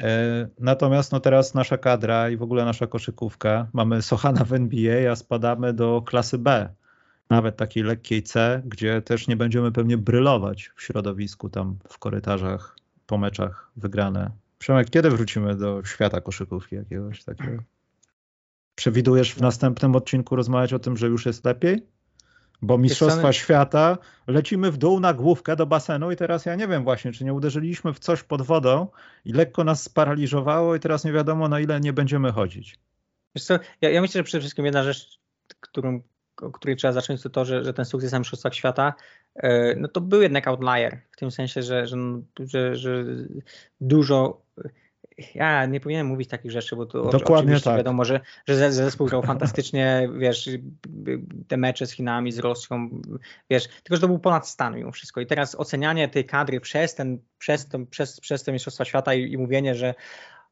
[0.00, 5.12] E, natomiast no teraz nasza kadra i w ogóle nasza koszykówka, mamy Sochana w NBA,
[5.12, 6.68] a spadamy do klasy B
[7.30, 12.76] nawet takiej lekkiej C, gdzie też nie będziemy pewnie brylować w środowisku, tam w korytarzach,
[13.06, 14.30] po meczach wygrane.
[14.58, 17.62] Przemek, kiedy wrócimy do świata koszykówki jakiegoś takiego?
[18.74, 21.86] Przewidujesz w następnym odcinku rozmawiać o tym, że już jest lepiej?
[22.62, 26.84] Bo Mistrzostwa Świata lecimy w dół na główkę do basenu i teraz ja nie wiem
[26.84, 28.86] właśnie, czy nie uderzyliśmy w coś pod wodą
[29.24, 32.78] i lekko nas sparaliżowało i teraz nie wiadomo na ile nie będziemy chodzić.
[33.34, 35.20] Wiesz co, ja, ja myślę, że przede wszystkim jedna rzecz,
[35.60, 36.02] którą
[36.42, 38.94] o której trzeba zacząć, to to, że, że ten sukces na Mistrzostwach Świata,
[39.34, 41.96] e, no to był jednak outlier, w tym sensie, że, że,
[42.38, 43.04] że, że
[43.80, 44.42] dużo
[45.34, 47.76] ja nie powinienem mówić takich rzeczy, bo to Dokładnie tak.
[47.76, 50.50] wiadomo, że, że zespół grał fantastycznie, wiesz,
[51.48, 53.00] te mecze z Chinami, z Rosją,
[53.50, 55.20] wiesz, tylko że to był ponad stan mimo wszystko.
[55.20, 59.32] I teraz ocenianie tej kadry przez ten, przez, ten, przez, przez te Mistrzostwa Świata i,
[59.32, 59.94] i mówienie, że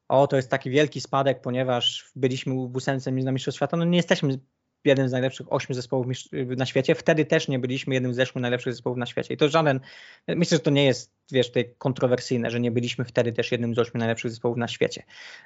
[0.08, 3.96] o, to jest taki wielki spadek, ponieważ byliśmy w ósemce na Mistrzostw Świata, no nie
[3.96, 4.38] jesteśmy
[4.84, 6.94] jeden z najlepszych ośmiu zespołów na świecie.
[6.94, 9.34] Wtedy też nie byliśmy jednym z ośmiu najlepszych zespołów na świecie.
[9.34, 9.80] I to żaden,
[10.28, 13.78] myślę, że to nie jest, wiesz, tutaj kontrowersyjne, że nie byliśmy wtedy też jednym z
[13.78, 15.02] ośmiu najlepszych zespołów na świecie.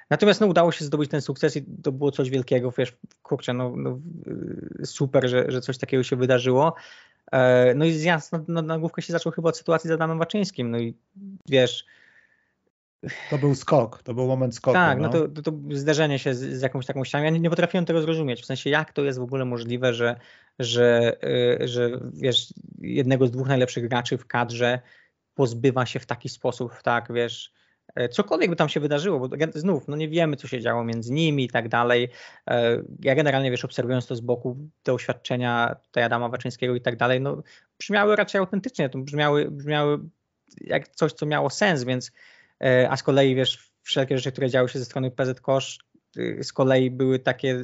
[0.09, 3.73] Natomiast no, udało się zdobyć ten sukces i to było coś wielkiego, wiesz, kurczę, no,
[3.75, 3.99] no
[4.83, 6.75] super, że, że coś takiego się wydarzyło.
[7.31, 10.19] E, no i zjazd na, na, na główkę się zaczął chyba od sytuacji z Adamem
[10.19, 10.71] Waczyńskim.
[10.71, 10.93] No i
[11.49, 11.85] wiesz,
[13.29, 14.73] to był skok, to był moment skoku.
[14.73, 17.23] Tak, no, no to, to, zderzenie się z, z, jakąś taką ścianą.
[17.23, 20.15] Ja nie, nie potrafiłem tego zrozumieć, w sensie jak to jest w ogóle możliwe, że,
[20.59, 21.17] że,
[21.59, 24.79] yy, że wiesz, jednego z dwóch najlepszych graczy w kadrze
[25.35, 27.53] pozbywa się w taki sposób, tak, wiesz,
[27.99, 31.13] y, cokolwiek by tam się wydarzyło, bo znów, no nie wiemy, co się działo między
[31.13, 32.03] nimi i tak dalej.
[32.03, 32.53] Y,
[32.99, 37.21] ja generalnie, wiesz, obserwując to z boku, te oświadczenia tutaj Adama Waczyńskiego i tak dalej,
[37.21, 37.43] no
[37.79, 39.99] brzmiały raczej autentycznie, to brzmiały, brzmiały
[40.61, 42.42] jak coś, co miało sens, więc E,
[42.89, 45.79] a z kolei wiesz, wszelkie rzeczy, które działy się ze strony PZ Kosz
[46.17, 47.63] y, z kolei były takie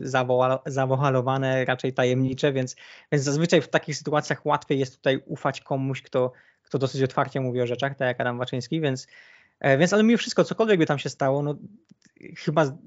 [0.66, 2.76] zawoalowane, raczej tajemnicze, więc,
[3.12, 6.32] więc zazwyczaj w takich sytuacjach łatwiej jest tutaj ufać komuś, kto,
[6.62, 9.08] kto dosyć otwarcie mówi o rzeczach, tak jak Adam Waczyński, więc,
[9.60, 11.56] e, więc ale mimo wszystko, cokolwiek by tam się stało, no
[12.38, 12.78] chyba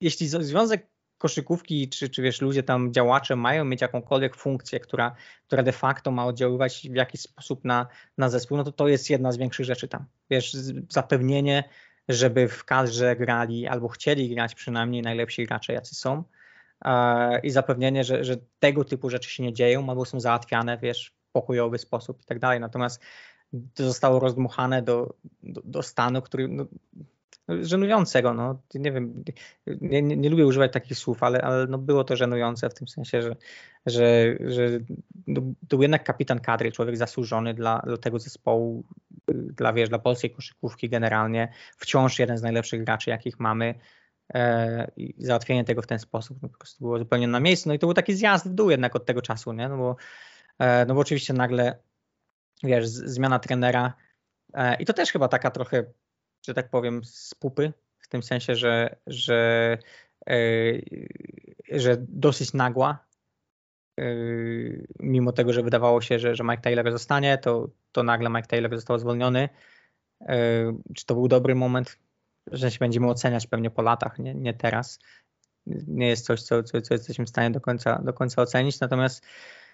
[0.00, 0.86] jeśli związek
[1.18, 5.14] koszykówki, czy, czy wiesz, ludzie tam, działacze mają mieć jakąkolwiek funkcję, która,
[5.46, 7.86] która de facto ma oddziaływać w jakiś sposób na,
[8.18, 10.04] na zespół, no to to jest jedna z większych rzeczy tam.
[10.30, 10.52] Wiesz,
[10.90, 11.64] zapewnienie,
[12.08, 16.24] żeby w kadrze grali albo chcieli grać przynajmniej najlepsi gracze, jacy są
[17.42, 21.32] i zapewnienie, że, że tego typu rzeczy się nie dzieją albo są załatwiane, wiesz, w
[21.32, 22.60] pokojowy sposób i tak dalej.
[22.60, 23.02] Natomiast
[23.74, 26.66] to zostało rozdmuchane do, do, do stanu, który no,
[27.48, 29.24] żenującego, no, nie wiem,
[29.66, 32.88] nie, nie, nie, lubię używać takich słów, ale, ale no było to żenujące w tym
[32.88, 33.36] sensie, że,
[33.86, 34.68] że, że
[35.26, 38.84] no, to był jednak kapitan kadry, człowiek zasłużony dla, dla tego zespołu,
[39.28, 43.74] dla, wiesz, dla polskiej koszykówki generalnie, wciąż jeden z najlepszych graczy, jakich mamy
[44.34, 47.74] e, i załatwienie tego w ten sposób no, po prostu było zupełnie na miejscu, no
[47.74, 49.96] i to był taki zjazd w dół jednak od tego czasu, nie, no bo,
[50.58, 51.78] e, no bo oczywiście nagle,
[52.62, 53.94] wiesz, zmiana trenera
[54.54, 55.84] e, i to też chyba taka trochę
[56.46, 59.78] że tak powiem, z pupy, w tym sensie, że, że,
[60.26, 60.82] yy,
[61.72, 63.06] że dosyć nagła.
[63.96, 68.48] Yy, mimo tego, że wydawało się, że, że Mike Taylor zostanie, to, to nagle Mike
[68.48, 69.48] Taylor został zwolniony.
[70.20, 70.28] Yy,
[70.94, 71.98] czy to był dobry moment?
[72.46, 74.98] Że się będziemy oceniać pewnie po latach, nie, nie teraz.
[75.86, 78.80] Nie jest coś, co, co, co jesteśmy w stanie do końca, do końca ocenić.
[78.80, 79.65] Natomiast E,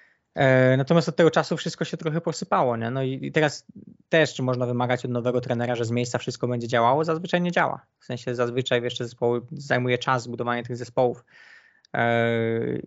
[0.76, 2.76] natomiast od tego czasu wszystko się trochę posypało.
[2.76, 2.90] Nie?
[2.90, 3.66] No i teraz
[4.08, 7.04] też, czy można wymagać od nowego trenera, że z miejsca wszystko będzie działało?
[7.04, 7.86] Zazwyczaj nie działa.
[7.98, 11.24] W sensie zazwyczaj wiesz, zespoły zajmuje czas zbudowanie tych zespołów.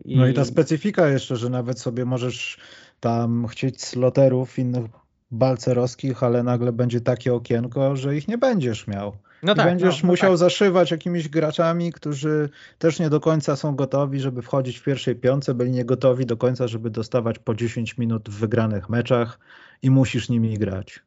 [0.06, 0.18] I...
[0.18, 2.58] No i ta specyfika jeszcze, że nawet sobie możesz
[3.00, 4.86] tam chcieć sloterów innych
[5.32, 9.18] balcerowskich, ale nagle będzie takie okienko, że ich nie będziesz miał.
[9.46, 10.38] No tak, będziesz no, no musiał tak.
[10.38, 15.54] zaszywać jakimiś graczami, którzy też nie do końca są gotowi, żeby wchodzić w pierwszej piątce,
[15.54, 19.40] byli nie gotowi do końca, żeby dostawać po 10 minut w wygranych meczach
[19.82, 21.00] i musisz nimi grać.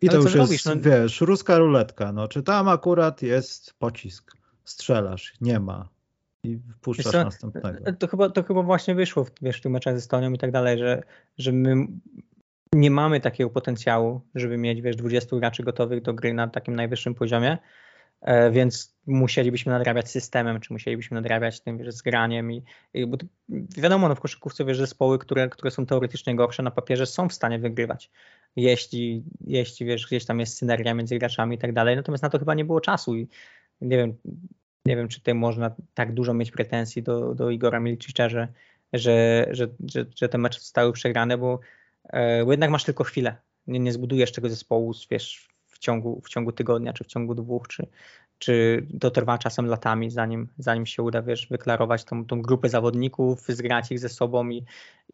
[0.00, 0.66] I Ale to już jest?
[0.66, 2.12] No- wiesz, ruska ruletka.
[2.12, 4.32] No, czy tam akurat jest pocisk?
[4.64, 5.88] Strzelasz, nie ma.
[6.44, 7.92] I wpuszczasz co, następnego.
[7.98, 10.50] To chyba, to chyba właśnie wyszło w, wiesz, w tych meczach z Estonią i tak
[10.50, 11.02] dalej, że,
[11.38, 11.86] że my
[12.72, 17.14] nie mamy takiego potencjału, żeby mieć wiesz, 20 graczy gotowych do gry na takim najwyższym
[17.14, 17.58] poziomie,
[18.20, 22.64] e, więc musielibyśmy nadrabiać systemem, czy musielibyśmy nadrabiać tym wiesz, zgraniem i,
[22.94, 23.26] i bo to,
[23.76, 27.32] wiadomo, no w koszykówce wiesz, zespoły, które, które są teoretycznie gorsze na papierze są w
[27.32, 28.10] stanie wygrywać,
[28.56, 32.38] jeśli, jeśli wiesz, gdzieś tam jest synergia między graczami i tak dalej, natomiast na to
[32.38, 33.28] chyba nie było czasu i
[33.80, 34.14] nie wiem,
[34.86, 38.48] nie wiem, czy tutaj można tak dużo mieć pretensji do, do Igora Milczicza, że,
[38.92, 41.60] że, że, że, że te mecze zostały przegrane, bo,
[42.44, 43.36] bo jednak masz tylko chwilę.
[43.66, 47.68] Nie, nie zbudujesz tego zespołu wiesz, w, ciągu, w ciągu tygodnia, czy w ciągu dwóch,
[47.68, 47.86] czy,
[48.38, 53.40] czy to trwa czasem latami, zanim, zanim się uda wiesz, wyklarować tą, tą grupę zawodników,
[53.48, 54.64] zgrać ich ze sobą i,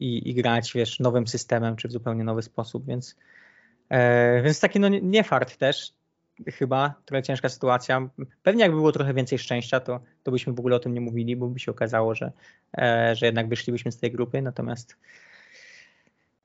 [0.01, 3.16] i, i grać wiesz, nowym systemem, czy w zupełnie nowy sposób, więc,
[3.89, 5.93] e, więc taki no, nie fart też,
[6.47, 8.09] chyba, trochę ciężka sytuacja.
[8.43, 11.36] Pewnie jakby było trochę więcej szczęścia, to, to byśmy w ogóle o tym nie mówili,
[11.36, 12.32] bo by się okazało, że,
[12.78, 14.97] e, że jednak wyszlibyśmy z tej grupy, natomiast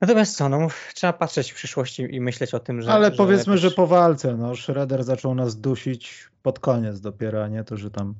[0.06, 2.92] natomiast co, no trzeba patrzeć w przyszłości i myśleć o tym, że...
[2.92, 7.64] Ale powiedzmy, że po walce, no, Schroeder zaczął nas dusić pod koniec dopiero, a nie
[7.64, 8.14] to, że tam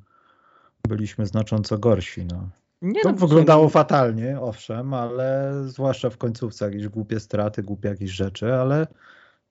[0.87, 2.25] byliśmy znacząco gorsi.
[2.25, 2.49] No.
[2.81, 8.11] nie, To no, wyglądało fatalnie, owszem, ale zwłaszcza w końcówce jakieś głupie straty, głupie jakieś
[8.11, 8.87] rzeczy, ale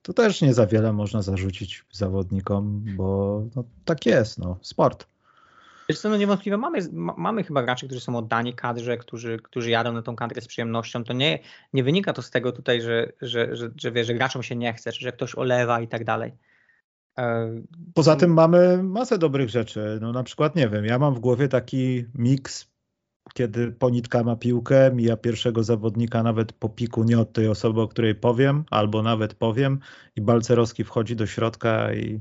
[0.03, 5.07] to też nie za wiele można zarzucić zawodnikom, bo no, tak jest, no, sport.
[5.89, 9.70] Wiesz co, no niewątpliwie mamy, ma, mamy chyba graczy, którzy są oddani kadrze, którzy, którzy
[9.70, 11.05] jadą na tą kadrę z przyjemnością.
[11.05, 11.39] To nie,
[11.72, 14.72] nie wynika to z tego tutaj, że, że, że, że, wiesz, że graczom się nie
[14.72, 16.32] chce, czy że ktoś olewa i tak dalej.
[17.18, 17.51] E,
[17.95, 19.99] Poza tym mamy masę dobrych rzeczy.
[20.01, 22.74] No na przykład, nie wiem, ja mam w głowie taki miks,
[23.35, 27.89] kiedy Ponitka ma piłkę, mija pierwszego zawodnika nawet po piku, nie od tej osoby, o
[27.89, 29.78] której powiem, albo nawet powiem
[30.16, 32.20] i Balcerowski wchodzi do środka i,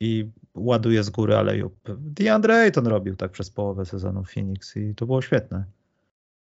[0.00, 1.74] i ładuje z góry alejub.
[1.98, 5.64] DeAndre Ayton robił tak przez połowę sezonu Phoenix i to było świetne.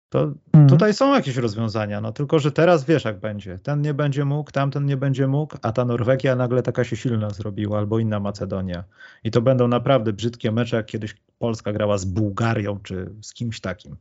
[0.10, 0.70] To Mhm.
[0.70, 3.60] tutaj są jakieś rozwiązania, no tylko, że teraz wiesz jak będzie.
[3.60, 7.30] Ten nie będzie mógł, tamten nie będzie mógł, a ta Norwegia nagle taka się silna
[7.30, 8.84] zrobiła, albo inna Macedonia.
[9.24, 13.60] I to będą naprawdę brzydkie mecze, jak kiedyś Polska grała z Bułgarią, czy z kimś
[13.62, 13.95] takim.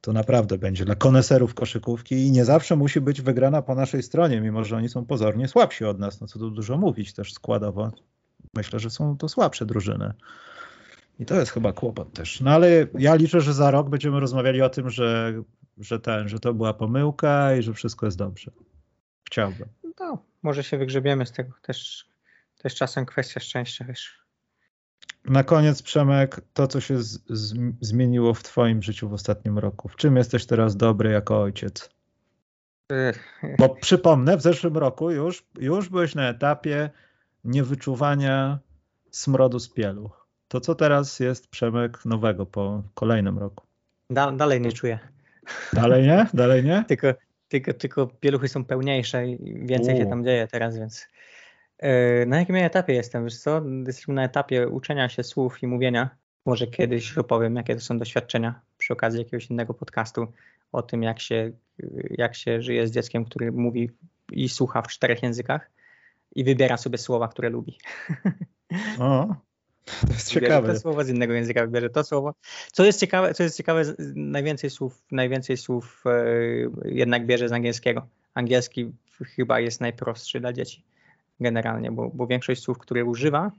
[0.00, 4.40] To naprawdę będzie dla koneserów koszykówki i nie zawsze musi być wygrana po naszej stronie,
[4.40, 7.90] mimo że oni są pozornie słabsi od nas, no co tu dużo mówić też składowo.
[8.56, 10.12] Myślę, że są to słabsze drużyny.
[11.18, 12.40] I to jest chyba kłopot też.
[12.40, 15.42] No ale ja liczę, że za rok będziemy rozmawiali o tym, że,
[15.78, 18.50] że, ten, że to była pomyłka i że wszystko jest dobrze.
[19.26, 19.68] Chciałbym.
[20.00, 22.08] no, może się wygrzebiemy z tego też.
[22.64, 24.20] Jest czasem kwestia szczęścia, wiesz.
[25.24, 29.88] Na koniec, Przemek, to co się z, z, zmieniło w Twoim życiu w ostatnim roku.
[29.88, 31.90] W czym jesteś teraz dobry jako ojciec?
[32.92, 36.90] Ech, Bo przypomnę, w zeszłym roku już, już byłeś na etapie
[37.44, 38.58] niewyczuwania
[39.10, 40.26] smrodu z pieluch.
[40.48, 43.66] To co teraz jest Przemek nowego po kolejnym roku?
[44.10, 44.98] Da, dalej nie czuję.
[45.72, 46.26] Dalej nie?
[46.34, 46.84] Dalej nie?
[46.88, 47.14] Tylko,
[47.48, 50.10] tylko, tylko pieluchy są pełniejsze i więcej się U.
[50.10, 51.06] tam dzieje teraz, więc.
[51.82, 53.24] Yy, Na jakim ja etapie jestem?
[53.24, 53.62] Wiesz co?
[53.86, 56.10] Jesteśmy na etapie uczenia się słów i mówienia.
[56.46, 60.26] Może kiedyś opowiem, jakie to są doświadczenia przy okazji jakiegoś innego podcastu
[60.72, 61.52] o tym, jak się,
[62.10, 63.90] jak się żyje z dzieckiem, który mówi
[64.32, 65.70] i słucha w czterech językach
[66.34, 67.78] i wybiera sobie słowa, które lubi.
[68.98, 69.26] O,
[70.00, 70.74] to jest Wybierze ciekawe.
[70.74, 72.34] to słowo z innego języka, wybierze to słowo.
[72.72, 73.82] Co jest ciekawe, co jest ciekawe
[74.14, 76.24] najwięcej słów, najwięcej słów e,
[76.84, 78.06] jednak bierze z angielskiego.
[78.34, 78.92] Angielski
[79.36, 80.84] chyba jest najprostszy dla dzieci
[81.40, 83.52] generalnie, bo, bo większość słów, które używa,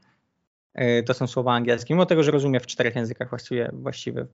[0.74, 1.94] e, to są słowa angielskie.
[1.94, 4.26] Mimo tego, że rozumie w czterech językach właściwie, właściwie,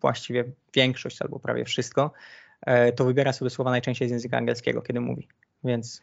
[0.00, 2.12] właściwie większość albo prawie wszystko,
[2.66, 5.28] e, to wybiera sobie słowa najczęściej z języka angielskiego, kiedy mówi.
[5.64, 6.02] Więc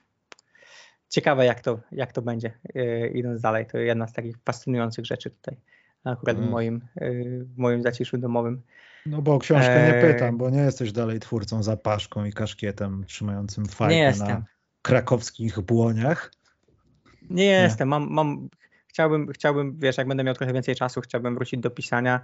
[1.12, 3.66] ciekawe, jak to, jak to będzie e, idąc dalej.
[3.66, 5.57] To jedna z takich fascynujących rzeczy tutaj,
[6.03, 6.51] akurat w, Mm.
[6.51, 7.12] moim, e,
[7.43, 8.62] w moim zaciszu domowym.
[9.05, 10.14] No bo o książkę nie Eee.
[10.14, 14.43] pytam, bo nie jesteś dalej twórcą zapaszką i kaszkietem trzymającym fajkę Nie na
[14.82, 16.32] krakowskich błoniach.
[17.30, 18.49] Nie jestem, mam, mam,
[18.91, 22.21] chciałbym, chciałbym, wiesz, jak będę miał trochę więcej czasu, chciałbym wrócić do pisania.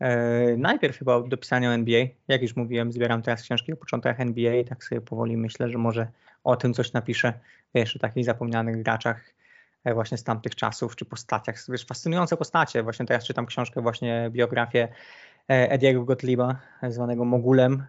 [0.00, 2.06] E, najpierw chyba do pisania o NBA.
[2.28, 5.78] Jak już mówiłem, zbieram teraz książki o początkach NBA i tak sobie powoli myślę, że
[5.78, 6.06] może
[6.44, 7.32] o tym coś napiszę,
[7.74, 9.34] wiesz, o takich zapomnianych graczach
[9.84, 12.82] e, właśnie z tamtych czasów, czy postaciach, wiesz, fascynujące postacie.
[12.82, 14.88] Właśnie teraz czytam książkę, właśnie biografię
[15.48, 16.56] Ediego Gottlieba,
[16.88, 17.84] zwanego Mogulem.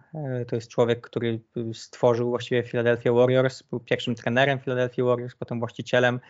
[0.48, 1.40] To jest człowiek, który
[1.72, 6.20] stworzył właściwie Philadelphia Warriors, był pierwszym trenerem Philadelphia Warriors, potem właścicielem,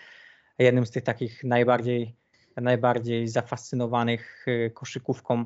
[0.59, 2.17] jednym z tych takich najbardziej,
[2.57, 5.45] najbardziej zafascynowanych koszykówką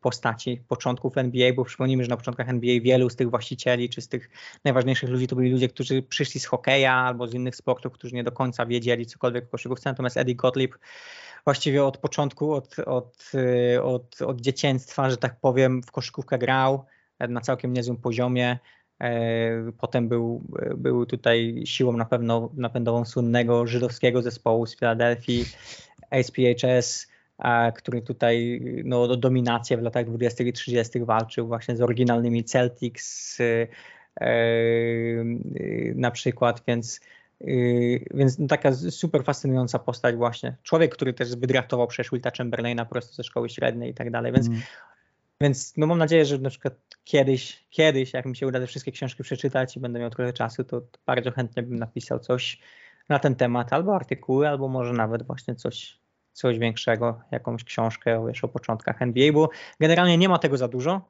[0.00, 4.08] postaci początków NBA, bo przypomnijmy, że na początkach NBA wielu z tych właścicieli, czy z
[4.08, 4.30] tych
[4.64, 8.24] najważniejszych ludzi to byli ludzie, którzy przyszli z hokeja albo z innych sportów, którzy nie
[8.24, 10.78] do końca wiedzieli cokolwiek o koszykówce, natomiast Eddie Gottlieb
[11.44, 13.32] właściwie od początku, od, od,
[13.82, 16.84] od, od dzieciństwa, że tak powiem, w koszykówkę grał
[17.28, 18.58] na całkiem niezłym poziomie.
[19.78, 20.42] Potem był,
[20.76, 25.44] był tutaj siłą na pewno napędową słynnego żydowskiego zespołu z Filadelfii,
[26.22, 27.12] SPHS,
[27.74, 30.44] który tutaj no, o dominację w latach 20.
[30.44, 31.00] i 30.
[31.00, 33.66] walczył właśnie z oryginalnymi Celtics e,
[34.20, 34.26] e,
[35.94, 37.00] na przykład, więc,
[37.40, 37.46] e,
[38.14, 40.56] więc no, taka super fascynująca postać właśnie.
[40.62, 44.46] Człowiek, który też wydraftował przecież Wilta Chamberlaina prosto ze szkoły średniej i tak dalej, więc,
[44.46, 44.60] mm.
[45.42, 46.74] Więc no, mam nadzieję, że na przykład
[47.04, 50.64] kiedyś, kiedyś, jak mi się uda te wszystkie książki przeczytać i będę miał trochę czasu,
[50.64, 52.60] to bardzo chętnie bym napisał coś
[53.08, 55.98] na ten temat, albo artykuły, albo może nawet właśnie coś,
[56.32, 61.08] coś większego, jakąś książkę wiesz, o początkach NBA, bo generalnie nie ma tego za dużo.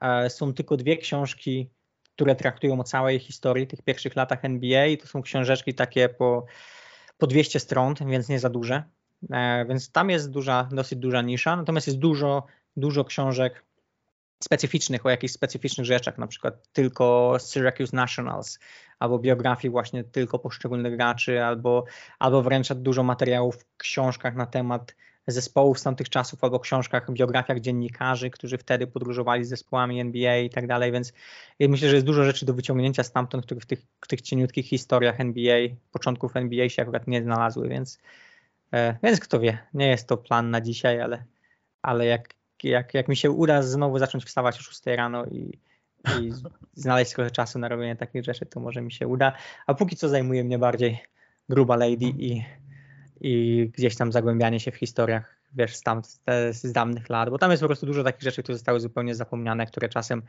[0.00, 1.70] E, są tylko dwie książki,
[2.14, 6.46] które traktują o całej historii, tych pierwszych latach NBA to są książeczki takie po,
[7.18, 8.82] po 200 stron, więc nie za duże.
[9.30, 13.64] E, więc tam jest duża, dosyć duża nisza, natomiast jest dużo, dużo książek
[14.44, 18.58] specyficznych, o jakichś specyficznych rzeczach, na przykład tylko Syracuse Nationals,
[18.98, 21.84] albo biografii właśnie tylko poszczególnych graczy, albo,
[22.18, 24.94] albo wręcz dużo materiałów w książkach na temat
[25.26, 30.50] zespołów z tamtych czasów, albo książkach, biografiach dziennikarzy, którzy wtedy podróżowali z zespołami NBA i
[30.50, 31.12] tak dalej, więc
[31.60, 35.20] myślę, że jest dużo rzeczy do wyciągnięcia stamtąd, które w tych, w tych cieniutkich historiach
[35.20, 35.58] NBA,
[35.92, 37.98] początków NBA się akurat nie znalazły, więc,
[38.72, 41.24] e, więc kto wie, nie jest to plan na dzisiaj, ale,
[41.82, 42.34] ale jak,
[42.64, 45.58] jak, jak mi się uda znowu zacząć wstawać o 6 rano i,
[46.20, 46.32] i
[46.82, 49.32] znaleźć trochę czasu na robienie takich rzeczy, to może mi się uda.
[49.66, 50.98] A póki co zajmuje mnie bardziej
[51.48, 52.44] gruba lady i,
[53.20, 56.02] i gdzieś tam zagłębianie się w historiach wiesz, z, tam,
[56.50, 59.66] z dawnych lat, bo tam jest po prostu dużo takich rzeczy, które zostały zupełnie zapomniane,
[59.66, 60.22] które czasem,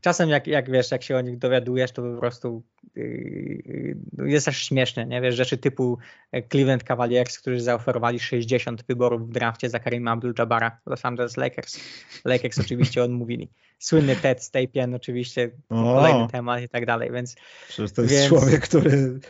[0.00, 2.62] czasem jak, jak wiesz, jak się o nich dowiadujesz, to po prostu
[2.96, 5.20] yy, jest też śmieszne, nie?
[5.20, 5.98] Wiesz, rzeczy typu
[6.32, 11.80] e, Cleveland Cavaliers, którzy zaoferowali 60 wyborów w drafcie za Karim Abdul-Jabara Los Angeles Lakers.
[12.24, 13.48] Lakers oczywiście odmówili.
[13.78, 17.36] Słynny Ted Stapien oczywiście, o, kolejny temat i tak dalej, więc...
[17.68, 18.28] Przecież to jest więc...
[18.28, 19.20] człowiek, który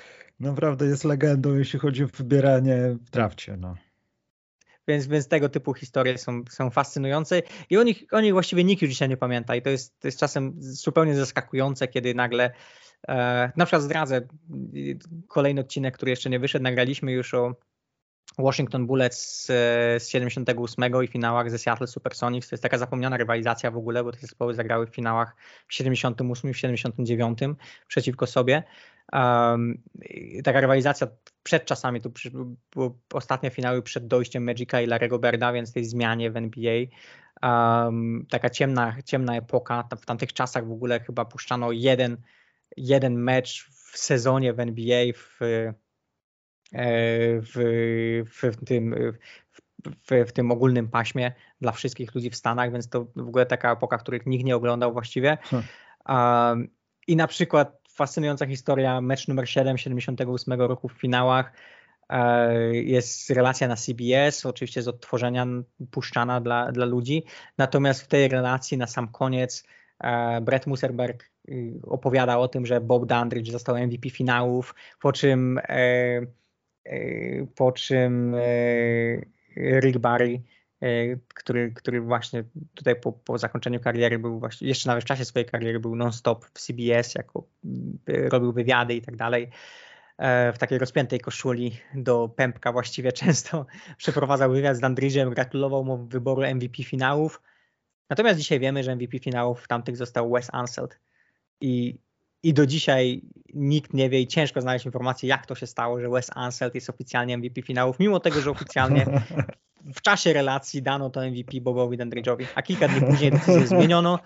[0.41, 3.75] naprawdę jest legendą, jeśli chodzi o wybieranie w drafcie, no.
[4.89, 8.83] Więc, więc tego typu historie są, są fascynujące i o nich, o nich właściwie nikt
[8.83, 12.51] już dzisiaj nie pamięta i to jest, to jest czasem zupełnie zaskakujące, kiedy nagle
[13.09, 14.21] e, na przykład zdradzę
[15.29, 17.57] kolejny odcinek, który jeszcze nie wyszedł, nagraliśmy już o
[18.39, 19.47] Washington Bullets z,
[20.03, 22.49] z 78 i finałach ze Seattle Supersonics.
[22.49, 25.37] To jest taka zapomniana rywalizacja w ogóle, bo te zespoły zagrały w finałach
[25.69, 27.39] w 78 i w 79
[27.89, 28.63] przeciwko sobie.
[29.13, 29.83] Um,
[30.45, 31.07] taka rywalizacja
[31.43, 32.11] przed czasami, to
[32.75, 36.83] były ostatnie finały przed dojściem Magica i Larego Berda, więc tej zmianie w NBA.
[37.43, 39.89] Um, taka ciemna, ciemna epoka.
[40.01, 42.17] W tamtych czasach w ogóle chyba puszczano jeden,
[42.77, 45.75] jeden mecz w sezonie w NBA w, e,
[46.73, 48.95] w, w, w tym
[49.87, 53.73] w, w, tym ogólnym paśmie dla wszystkich ludzi w Stanach, więc to w ogóle taka
[53.73, 55.39] epoka, których nikt nie oglądał właściwie.
[55.43, 55.69] Hmm.
[56.09, 56.69] Um,
[57.07, 61.53] I na przykład fascynująca historia, mecz numer 7 78 roku w finałach.
[62.09, 65.47] E, jest relacja na CBS, oczywiście z odtworzenia
[65.91, 67.25] puszczana dla, dla ludzi.
[67.59, 69.65] Natomiast w tej relacji na sam koniec
[70.01, 75.59] e, Brett Muserberg y, opowiada o tym, że Bob Dandridge został MVP finałów, po czym,
[75.59, 76.21] e,
[77.55, 78.37] po czym
[79.57, 80.43] Rick Barry
[80.81, 85.25] E, który, który właśnie tutaj po, po zakończeniu kariery był właśnie, jeszcze nawet w czasie
[85.25, 87.47] swojej kariery był non-stop w CBS, jako
[88.07, 89.51] robił wywiady i tak dalej.
[90.19, 93.67] E, w takiej rozpiętej koszuli do pępka właściwie często
[93.97, 97.43] przeprowadzał wywiad z Dandridge'em, gratulował mu wyboru MVP finałów.
[98.11, 101.01] Natomiast dzisiaj wiemy, że MVP finałów tamtych został Wes Anseld.
[101.61, 101.99] I,
[102.43, 103.23] I do dzisiaj
[103.55, 106.91] nikt nie wie i ciężko znaleźć informację, jak to się stało, że Wes Anseld jest
[106.91, 109.07] oficjalnie MVP finałów, mimo tego, że oficjalnie
[109.95, 114.19] w czasie relacji dano to MVP Bobowi Dandridge'owi, a kilka dni później decyzję zmieniono.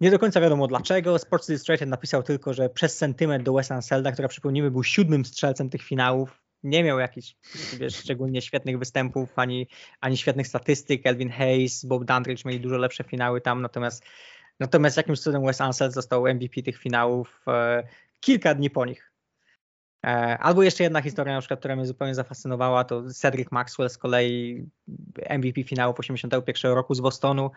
[0.00, 1.18] Nie do końca wiadomo dlaczego.
[1.18, 5.70] Sports Illustrated napisał tylko, że przez sentyment do Wes Anselda, która przypomnijmy był siódmym strzelcem
[5.70, 7.36] tych finałów, nie miał jakichś
[7.78, 9.66] wiesz, szczególnie świetnych występów, ani,
[10.00, 11.06] ani świetnych statystyk.
[11.06, 14.04] Elvin Hayes, Bob Dandridge mieli dużo lepsze finały tam, natomiast
[14.60, 17.82] natomiast jakimś cudem Wes Anseld został MVP tych finałów e,
[18.20, 19.12] kilka dni po nich.
[20.06, 23.98] E, albo jeszcze jedna historia, na przykład, która mnie zupełnie zafascynowała, to Cedric Maxwell z
[23.98, 24.66] kolei
[25.38, 27.50] MVP finału 81 roku z Bostonu.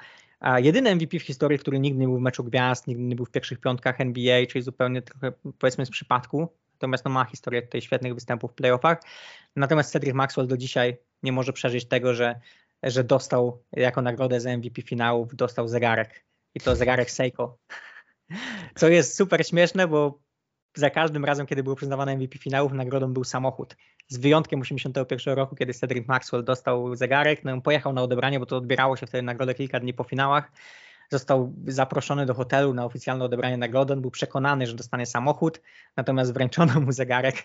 [0.57, 3.31] Jedyny MVP w historii, który nigdy nie był w meczu gwiazd, nigdy nie był w
[3.31, 6.49] pierwszych piątkach NBA, czyli zupełnie trochę powiedzmy z przypadku.
[6.73, 9.01] Natomiast no, ma historię tutaj świetnych występów w playoffach.
[9.55, 12.39] Natomiast Cedric Maxwell do dzisiaj nie może przeżyć tego, że,
[12.83, 16.25] że dostał jako nagrodę za MVP finałów, dostał zegarek.
[16.55, 17.57] I to zegarek Seiko.
[18.75, 20.19] Co jest super śmieszne, bo
[20.75, 23.75] za każdym razem, kiedy był przyznawany MVP finałów, nagrodą był samochód.
[24.07, 28.57] Z wyjątkiem 81 roku, kiedy Cedric Maxwell dostał zegarek, no pojechał na odebranie, bo to
[28.57, 30.51] odbierało się wtedy nagrodę kilka dni po finałach.
[31.11, 33.93] Został zaproszony do hotelu na oficjalne odebranie nagrody.
[33.93, 35.61] On był przekonany, że dostanie samochód,
[35.97, 37.35] natomiast wręczono mu zegarek.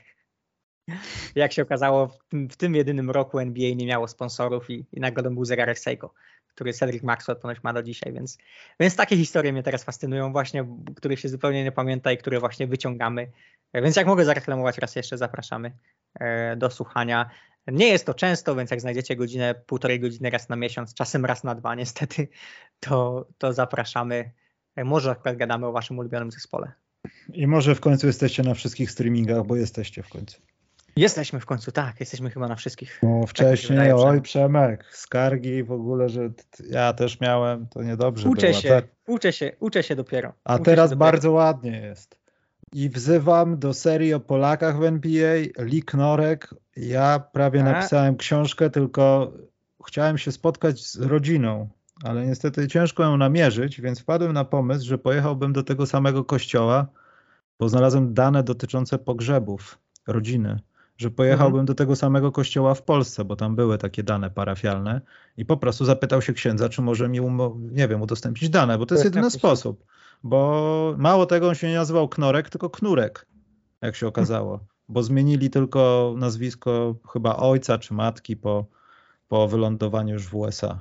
[1.34, 5.00] Jak się okazało, w tym, w tym jedynym roku NBA nie miało sponsorów i, i
[5.00, 6.14] nagrodą był zegarek Seiko
[6.54, 8.38] który Cedric Maxwell ponoć ma do dzisiaj, więc,
[8.80, 12.66] więc takie historie mnie teraz fascynują właśnie, których się zupełnie nie pamięta i które właśnie
[12.66, 13.30] wyciągamy.
[13.74, 15.72] Więc jak mogę zareklamować, raz jeszcze zapraszamy
[16.20, 17.30] e, do słuchania.
[17.66, 21.44] Nie jest to często, więc jak znajdziecie godzinę, półtorej godziny raz na miesiąc, czasem raz
[21.44, 22.28] na dwa niestety,
[22.80, 24.30] to, to zapraszamy.
[24.76, 26.72] E, może akurat gadamy o waszym ulubionym zespole.
[27.32, 30.42] I może w końcu jesteście na wszystkich streamingach, bo jesteście w końcu.
[30.96, 33.00] Jesteśmy w końcu, tak, jesteśmy chyba na wszystkich.
[33.02, 36.30] No tak wcześniej, tak oj Przemek, skargi w ogóle, że
[36.70, 38.60] ja też miałem, to niedobrze uczę było.
[38.60, 38.84] Się, tak?
[39.06, 40.32] Uczę się, uczę się dopiero.
[40.44, 42.18] A uczę teraz bardzo ładnie jest.
[42.72, 46.54] I wzywam do serii o Polakach w NBA, Lik Norek.
[46.76, 47.64] Ja prawie A?
[47.64, 49.32] napisałem książkę, tylko
[49.86, 51.68] chciałem się spotkać z rodziną,
[52.04, 56.86] ale niestety ciężko ją namierzyć, więc wpadłem na pomysł, że pojechałbym do tego samego kościoła,
[57.60, 60.60] bo znalazłem dane dotyczące pogrzebów rodziny
[60.96, 61.66] że pojechałbym mhm.
[61.66, 65.00] do tego samego kościoła w Polsce, bo tam były takie dane parafialne
[65.36, 67.20] i po prostu zapytał się księdza, czy może mi,
[67.58, 69.84] nie wiem, udostępnić dane, bo to jest jedyny sposób.
[70.24, 73.26] Bo mało tego, on się nie nazywał Knorek, tylko Knurek,
[73.82, 74.60] jak się okazało.
[74.88, 78.66] Bo zmienili tylko nazwisko chyba ojca czy matki po,
[79.28, 80.80] po wylądowaniu już w USA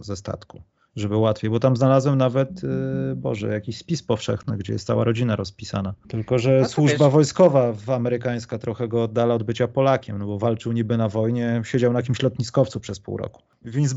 [0.00, 0.62] ze statku
[0.98, 5.36] żeby łatwiej, bo tam znalazłem nawet, yy, Boże, jakiś spis powszechny, gdzie jest cała rodzina
[5.36, 5.94] rozpisana.
[6.08, 7.12] Tylko, że no służba wiesz.
[7.12, 11.62] wojskowa w amerykańska trochę go oddala od bycia Polakiem, no bo walczył niby na wojnie,
[11.64, 13.42] siedział na jakimś lotniskowcu przez pół roku.
[13.64, 13.96] Vince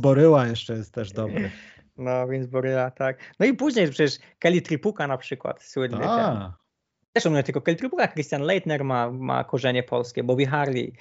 [0.49, 1.51] jeszcze jest też dobry.
[1.97, 3.17] No, Vince tak.
[3.39, 6.51] No i później przecież Kelly Tripuka na przykład, słynny ten.
[7.15, 10.93] Zresztą nie tylko Kelly Tripuka, Christian Leitner ma, ma korzenie polskie, Bobby Harley,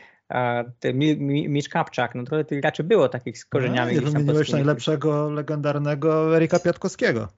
[1.48, 3.96] Mitch Kapczak, no trochę tych graczy było takich z korzeniami.
[3.96, 7.28] No, wymieniłeś najlepszego, legendarnego Erika Piatkowskiego.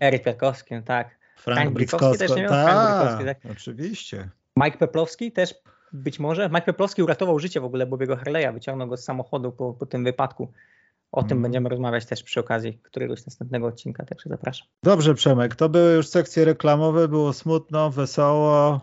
[0.00, 1.18] Erik Piatkowski, no tak.
[1.36, 2.50] Frank, Frank Brickowski też nie miał?
[2.50, 4.28] Tak, tak, oczywiście.
[4.56, 5.54] Mike Peplowski też
[5.92, 6.48] być może.
[6.48, 10.04] Mike Peplowski uratował życie w ogóle Bobiego Harley'a, wyciągnął go z samochodu po, po tym
[10.04, 10.52] wypadku.
[11.12, 11.42] O tym mm.
[11.42, 14.68] będziemy rozmawiać też przy okazji któregoś następnego odcinka, także zapraszam.
[14.82, 18.80] Dobrze, Przemek, to były już sekcje reklamowe, było smutno, wesoło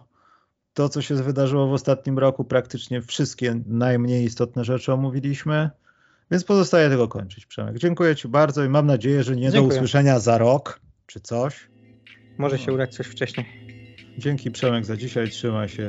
[0.75, 5.69] to, co się wydarzyło w ostatnim roku, praktycznie wszystkie najmniej istotne rzeczy omówiliśmy,
[6.31, 7.45] więc pozostaje tego kończyć.
[7.45, 9.61] Przemek, dziękuję Ci bardzo i mam nadzieję, że nie dziękuję.
[9.61, 11.67] do usłyszenia za rok czy coś.
[12.37, 13.45] Może się udać coś wcześniej.
[14.17, 15.87] Dzięki Przemek za dzisiaj, trzymaj się.